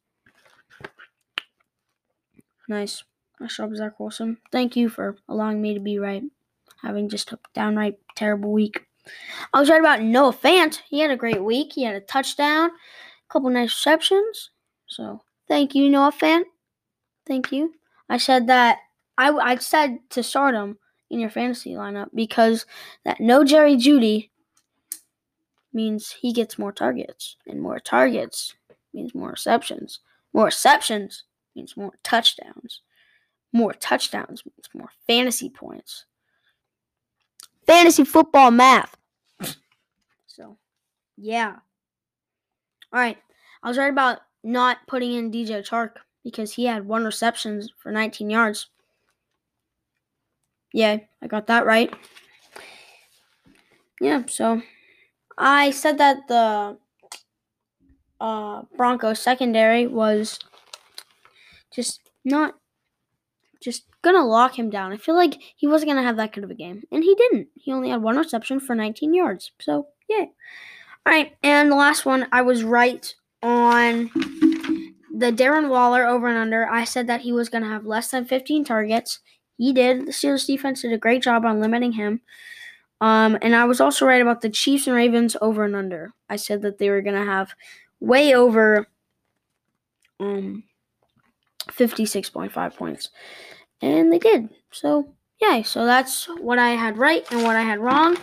Nice. 2.68 3.04
Nice 3.40 3.56
job, 3.56 3.74
Zach 3.76 4.00
Wilson. 4.00 4.38
Thank 4.50 4.76
you 4.76 4.88
for 4.88 5.16
allowing 5.28 5.60
me 5.60 5.74
to 5.74 5.80
be 5.80 5.98
right. 5.98 6.22
Having 6.82 7.10
just 7.10 7.32
a 7.32 7.38
downright 7.54 7.98
terrible 8.14 8.52
week. 8.52 8.86
I 9.52 9.60
was 9.60 9.70
right 9.70 9.80
about 9.80 10.02
Noah 10.02 10.32
Fant. 10.32 10.80
He 10.88 11.00
had 11.00 11.10
a 11.10 11.16
great 11.16 11.42
week. 11.42 11.72
He 11.74 11.84
had 11.84 11.94
a 11.94 12.00
touchdown, 12.00 12.70
a 12.70 13.32
couple 13.32 13.50
nice 13.50 13.70
receptions. 13.70 14.50
So 14.86 15.22
thank 15.48 15.74
you, 15.74 15.88
Noah 15.88 16.12
Fant. 16.12 16.44
Thank 17.26 17.52
you. 17.52 17.74
I 18.08 18.18
said 18.18 18.46
that 18.46 18.78
I, 19.18 19.30
I 19.30 19.56
said 19.56 19.98
to 20.10 20.22
start 20.22 20.54
him 20.54 20.78
in 21.10 21.20
your 21.20 21.30
fantasy 21.30 21.72
lineup 21.72 22.08
because 22.14 22.66
that 23.04 23.20
no 23.20 23.44
Jerry 23.44 23.76
Jeudy 23.76 24.30
means 25.76 26.16
he 26.20 26.32
gets 26.32 26.58
more 26.58 26.72
targets, 26.72 27.36
and 27.46 27.60
more 27.60 27.78
targets 27.78 28.54
means 28.92 29.14
more 29.14 29.30
receptions. 29.30 30.00
More 30.32 30.46
receptions 30.46 31.24
means 31.54 31.76
more 31.76 31.92
touchdowns. 32.02 32.80
More 33.52 33.74
touchdowns 33.74 34.42
means 34.44 34.68
more 34.74 34.88
fantasy 35.06 35.50
points. 35.50 36.06
Fantasy 37.66 38.04
football 38.04 38.50
math. 38.50 38.96
So, 40.26 40.58
yeah. 41.16 41.56
All 42.92 43.00
right. 43.00 43.16
I 43.62 43.68
was 43.68 43.78
right 43.78 43.90
about 43.90 44.20
not 44.44 44.78
putting 44.86 45.14
in 45.14 45.30
DJ 45.30 45.66
Chark 45.66 45.92
because 46.22 46.52
he 46.52 46.66
had 46.66 46.86
one 46.86 47.04
reception 47.04 47.66
for 47.78 47.90
19 47.90 48.28
yards. 48.28 48.68
Yeah, 50.74 50.98
I 51.22 51.26
got 51.26 51.46
that 51.46 51.64
right. 51.64 51.90
Yeah, 53.98 54.24
so 54.28 54.60
I 55.38 55.70
said 55.70 55.98
that 55.98 56.28
the 56.28 56.78
uh, 58.20 58.62
Broncos 58.76 59.20
secondary 59.20 59.86
was 59.86 60.38
just 61.74 62.00
not 62.24 62.54
just 63.60 63.84
gonna 64.02 64.24
lock 64.24 64.58
him 64.58 64.70
down. 64.70 64.92
I 64.92 64.96
feel 64.96 65.16
like 65.16 65.36
he 65.56 65.66
wasn't 65.66 65.90
gonna 65.90 66.02
have 66.02 66.16
that 66.16 66.32
good 66.32 66.44
of 66.44 66.50
a 66.50 66.54
game, 66.54 66.84
and 66.90 67.02
he 67.02 67.14
didn't. 67.14 67.48
He 67.54 67.72
only 67.72 67.90
had 67.90 68.02
one 68.02 68.16
reception 68.16 68.60
for 68.60 68.74
19 68.74 69.12
yards. 69.12 69.52
So 69.60 69.88
yeah. 70.08 70.26
All 71.04 71.12
right, 71.12 71.36
and 71.42 71.70
the 71.70 71.76
last 71.76 72.04
one, 72.04 72.26
I 72.32 72.42
was 72.42 72.64
right 72.64 73.14
on 73.42 74.10
the 75.14 75.32
Darren 75.32 75.68
Waller 75.68 76.04
over 76.04 76.26
and 76.26 76.36
under. 76.36 76.68
I 76.68 76.84
said 76.84 77.06
that 77.06 77.20
he 77.20 77.32
was 77.32 77.48
gonna 77.48 77.68
have 77.68 77.86
less 77.86 78.10
than 78.10 78.24
15 78.24 78.64
targets. 78.64 79.20
He 79.58 79.72
did. 79.72 80.06
The 80.06 80.12
Steelers 80.12 80.46
defense 80.46 80.82
did 80.82 80.92
a 80.92 80.98
great 80.98 81.22
job 81.22 81.44
on 81.44 81.60
limiting 81.60 81.92
him. 81.92 82.20
Um, 83.00 83.36
and 83.42 83.54
I 83.54 83.64
was 83.64 83.80
also 83.80 84.06
right 84.06 84.22
about 84.22 84.40
the 84.40 84.48
Chiefs 84.48 84.86
and 84.86 84.96
Ravens 84.96 85.36
over 85.40 85.64
and 85.64 85.76
under. 85.76 86.12
I 86.30 86.36
said 86.36 86.62
that 86.62 86.78
they 86.78 86.90
were 86.90 87.02
gonna 87.02 87.24
have 87.24 87.54
way 88.00 88.34
over 88.34 88.86
um 90.18 90.64
56.5 91.70 92.76
points. 92.76 93.10
And 93.82 94.12
they 94.12 94.18
did. 94.18 94.48
So, 94.70 95.12
yay. 95.40 95.62
So 95.62 95.84
that's 95.84 96.26
what 96.40 96.58
I 96.58 96.70
had 96.70 96.98
right 96.98 97.30
and 97.30 97.42
what 97.42 97.56
I 97.56 97.62
had 97.62 97.80
wrong. 97.80 98.16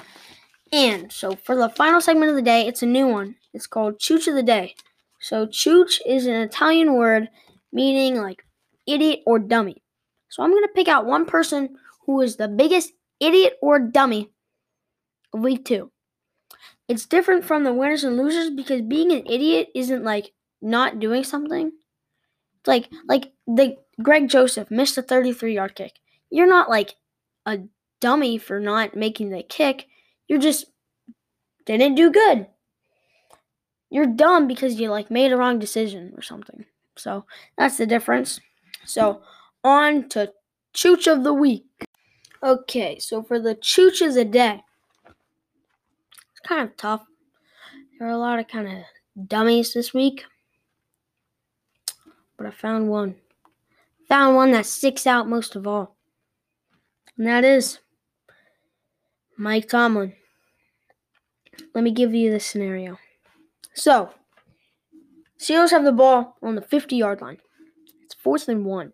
And 0.71 1.11
so 1.11 1.35
for 1.35 1.55
the 1.55 1.69
final 1.69 2.01
segment 2.01 2.31
of 2.31 2.35
the 2.35 2.41
day, 2.41 2.65
it's 2.67 2.81
a 2.81 2.87
new 2.87 3.07
one. 3.07 3.35
It's 3.53 3.67
called 3.67 3.99
Chooch 3.99 4.27
of 4.27 4.35
the 4.35 4.43
Day. 4.43 4.75
So, 5.19 5.45
chooch 5.45 6.01
is 6.05 6.25
an 6.25 6.33
Italian 6.33 6.95
word 6.95 7.29
meaning 7.71 8.15
like 8.15 8.43
idiot 8.85 9.21
or 9.25 9.39
dummy. 9.39 9.81
So, 10.27 10.43
I'm 10.43 10.51
going 10.51 10.63
to 10.63 10.73
pick 10.75 10.89
out 10.89 11.05
one 11.05 11.25
person 11.25 11.77
who 12.05 12.19
is 12.19 12.35
the 12.35 12.49
biggest 12.49 12.91
idiot 13.21 13.53
or 13.61 13.79
dummy 13.79 14.31
week 15.33 15.65
two. 15.65 15.91
It's 16.87 17.05
different 17.05 17.45
from 17.45 17.63
the 17.63 17.73
winners 17.73 18.03
and 18.03 18.17
losers 18.17 18.49
because 18.49 18.81
being 18.81 19.11
an 19.11 19.25
idiot 19.25 19.69
isn't 19.73 20.03
like 20.03 20.33
not 20.61 20.99
doing 20.99 21.23
something. 21.23 21.71
It's 22.59 22.67
like 22.67 22.89
like 23.07 23.33
the 23.47 23.77
Greg 24.01 24.29
Joseph 24.29 24.71
missed 24.71 24.97
a 24.97 25.01
33 25.01 25.55
yard 25.55 25.75
kick. 25.75 25.93
You're 26.29 26.47
not 26.47 26.69
like 26.69 26.95
a 27.45 27.59
dummy 27.99 28.37
for 28.37 28.59
not 28.59 28.95
making 28.95 29.29
the 29.29 29.43
kick. 29.43 29.87
You're 30.27 30.39
just 30.39 30.65
didn't 31.65 31.95
do 31.95 32.11
good. 32.11 32.47
You're 33.89 34.07
dumb 34.07 34.47
because 34.47 34.79
you 34.79 34.89
like 34.89 35.11
made 35.11 35.31
a 35.31 35.37
wrong 35.37 35.59
decision 35.59 36.13
or 36.17 36.21
something. 36.21 36.65
So 36.97 37.25
that's 37.57 37.77
the 37.77 37.85
difference. 37.85 38.39
So 38.85 39.21
on 39.63 40.09
to 40.09 40.33
Chooch 40.73 41.11
of 41.11 41.23
the 41.23 41.33
week. 41.33 41.65
Okay, 42.41 42.99
so 42.99 43.23
for 43.23 43.39
the 43.39 43.55
Chooch 43.55 44.05
of 44.05 44.15
the 44.15 44.25
day, 44.25 44.61
kind 46.47 46.61
of 46.61 46.75
tough. 46.77 47.03
There 47.97 48.07
are 48.07 48.11
a 48.11 48.17
lot 48.17 48.39
of 48.39 48.47
kind 48.47 48.67
of 48.67 49.27
dummies 49.27 49.73
this 49.73 49.93
week, 49.93 50.25
but 52.37 52.47
I 52.47 52.51
found 52.51 52.89
one 52.89 53.15
found 54.13 54.35
one 54.35 54.51
that 54.51 54.65
sticks 54.65 55.07
out 55.07 55.27
most 55.27 55.55
of 55.55 55.65
all. 55.65 55.95
And 57.17 57.25
that 57.25 57.43
is 57.43 57.79
Mike 59.37 59.67
Tomlin. 59.67 60.13
Let 61.73 61.83
me 61.83 61.91
give 61.91 62.13
you 62.13 62.31
the 62.31 62.39
scenario. 62.39 62.99
So, 63.73 64.11
Steelers 65.39 65.71
have 65.71 65.83
the 65.83 65.91
ball 65.91 66.37
on 66.41 66.55
the 66.55 66.61
50 66.61 66.95
yard 66.95 67.21
line. 67.21 67.37
It's 68.03 68.13
fourth 68.13 68.47
and 68.47 68.65
one. 68.65 68.93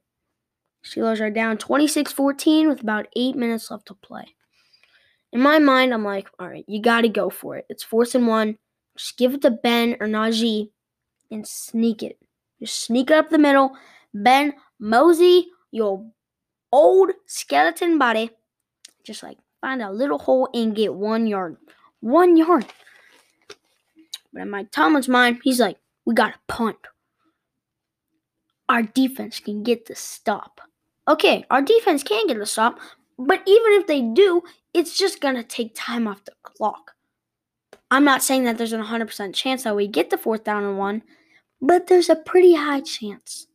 Steelers 0.84 1.20
are 1.20 1.30
down 1.30 1.58
26 1.58 2.14
14 2.14 2.70
with 2.70 2.82
about 2.82 3.08
eight 3.16 3.36
minutes 3.36 3.70
left 3.70 3.88
to 3.88 3.94
play. 3.94 4.36
In 5.32 5.42
my 5.42 5.60
mind, 5.60 5.94
I'm 5.94 6.04
like, 6.04 6.28
all 6.40 6.48
right, 6.48 6.66
you 6.68 6.82
got 6.82 7.02
to 7.02 7.10
go 7.10 7.30
for 7.30 7.58
it. 7.58 7.66
It's 7.70 7.84
fourth 7.84 8.16
and 8.16 8.28
one. 8.28 8.58
Just 8.98 9.18
give 9.18 9.34
it 9.34 9.42
to 9.44 9.52
Ben 9.52 9.96
or 10.00 10.08
Najee 10.08 10.72
and 11.32 11.48
sneak 11.48 12.04
it. 12.04 12.18
Just 12.60 12.80
sneak 12.84 13.12
it 13.12 13.18
up 13.18 13.30
the 13.30 13.38
middle. 13.38 13.72
Ben 14.14 14.54
Mosey, 14.80 15.48
your 15.72 16.06
old 16.72 17.12
skeleton 17.26 17.98
body, 17.98 18.32
just 19.04 19.24
like 19.24 19.38
find 19.62 19.82
a 19.82 19.92
little 19.92 20.18
hole 20.20 20.50
and 20.54 20.76
get 20.76 20.94
one 20.94 21.28
yard. 21.28 21.58
One 22.02 22.36
yard. 22.36 22.66
But 24.34 24.44
in 24.44 24.50
Mike 24.50 24.72
Tomlin's 24.72 25.08
mind, 25.08 25.40
he's 25.44 25.60
like, 25.60 25.78
we 26.06 26.14
got 26.14 26.34
to 26.34 26.40
punt. 26.48 26.78
Our 28.68 28.84
defense 28.84 29.40
can 29.40 29.64
get 29.64 29.86
the 29.86 29.96
stop. 29.96 30.62
Okay, 31.08 31.44
our 31.50 31.62
defense 31.62 32.04
can 32.04 32.28
get 32.28 32.38
the 32.38 32.46
stop, 32.46 32.80
But 33.18 33.42
even 33.48 33.74
if 33.74 33.88
they 33.88 34.02
do, 34.02 34.44
it's 34.74 34.98
just 34.98 35.22
going 35.22 35.36
to 35.36 35.44
take 35.44 35.72
time 35.76 36.08
off 36.08 36.26
the 36.26 36.34
clock. 36.44 36.94
I'm 37.92 38.04
not 38.04 38.22
saying 38.22 38.44
that 38.44 38.58
there's 38.58 38.74
a 38.74 38.78
100% 38.78 39.34
chance 39.34 39.64
that 39.64 39.76
we 39.76 39.88
get 39.88 40.10
the 40.10 40.18
fourth 40.18 40.44
down 40.44 40.64
and 40.64 40.78
one, 40.78 41.02
but 41.62 41.88
there's 41.88 42.10
a 42.10 42.16
pretty 42.16 42.56
high 42.56 42.82
chance. 42.82 43.48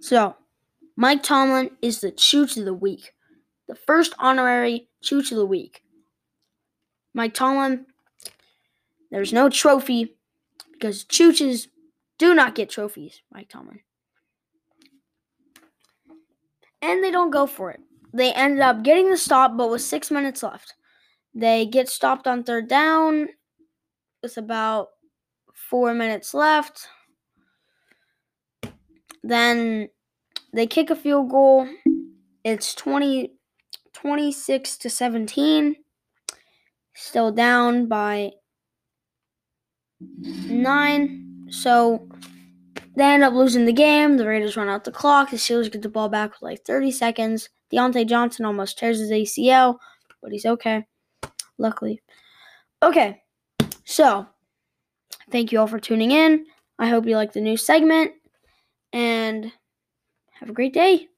So, 0.00 0.36
Mike 0.96 1.22
Tomlin 1.22 1.70
is 1.80 2.00
the 2.00 2.12
Chooch 2.12 2.56
of 2.56 2.64
the 2.64 2.74
week, 2.74 3.14
the 3.68 3.74
first 3.74 4.14
honorary 4.18 4.88
Chooch 5.02 5.30
of 5.30 5.38
the 5.38 5.46
week. 5.46 5.82
Mike 7.14 7.34
Tomlin, 7.34 7.86
there's 9.10 9.32
no 9.32 9.48
trophy 9.48 10.16
because 10.72 11.04
Chooches 11.04 11.68
do 12.18 12.34
not 12.34 12.54
get 12.54 12.70
trophies, 12.70 13.22
Mike 13.32 13.48
Tomlin. 13.48 13.80
And 16.82 17.02
they 17.02 17.10
don't 17.10 17.30
go 17.30 17.46
for 17.46 17.70
it. 17.70 17.80
They 18.12 18.32
ended 18.32 18.60
up 18.60 18.82
getting 18.82 19.10
the 19.10 19.16
stop, 19.16 19.56
but 19.56 19.70
with 19.70 19.82
six 19.82 20.10
minutes 20.10 20.42
left. 20.42 20.74
They 21.34 21.64
get 21.64 21.88
stopped 21.88 22.26
on 22.26 22.42
third 22.44 22.68
down 22.68 23.28
with 24.22 24.36
about 24.36 24.88
four 25.54 25.94
minutes 25.94 26.34
left. 26.34 26.88
Then 29.22 29.88
they 30.52 30.66
kick 30.66 30.90
a 30.90 30.96
field 30.96 31.30
goal. 31.30 31.68
It's 32.44 32.74
20, 32.74 33.32
26 33.92 34.76
to 34.78 34.90
17. 34.90 35.76
Still 36.94 37.32
down 37.32 37.86
by 37.86 38.32
nine. 40.48 41.46
So 41.50 42.08
they 42.94 43.04
end 43.04 43.24
up 43.24 43.32
losing 43.32 43.64
the 43.64 43.72
game. 43.72 44.16
The 44.16 44.26
Raiders 44.26 44.56
run 44.56 44.68
out 44.68 44.84
the 44.84 44.92
clock. 44.92 45.30
The 45.30 45.36
Steelers 45.36 45.72
get 45.72 45.82
the 45.82 45.88
ball 45.88 46.08
back 46.08 46.32
with 46.32 46.42
like 46.42 46.64
30 46.64 46.90
seconds. 46.90 47.48
Diontae 47.72 48.06
Johnson 48.06 48.44
almost 48.44 48.78
tears 48.78 48.98
his 48.98 49.10
ACL, 49.10 49.78
but 50.20 50.32
he's 50.32 50.46
okay. 50.46 50.86
Luckily. 51.58 52.02
Okay, 52.82 53.22
so 53.84 54.26
thank 55.30 55.52
you 55.52 55.60
all 55.60 55.66
for 55.66 55.78
tuning 55.78 56.10
in. 56.10 56.44
I 56.78 56.88
hope 56.88 57.06
you 57.06 57.16
like 57.16 57.32
the 57.32 57.40
new 57.40 57.56
segment 57.56 58.12
and 58.92 59.52
have 60.32 60.50
a 60.50 60.54
great 60.54 60.74
day. 60.74 61.08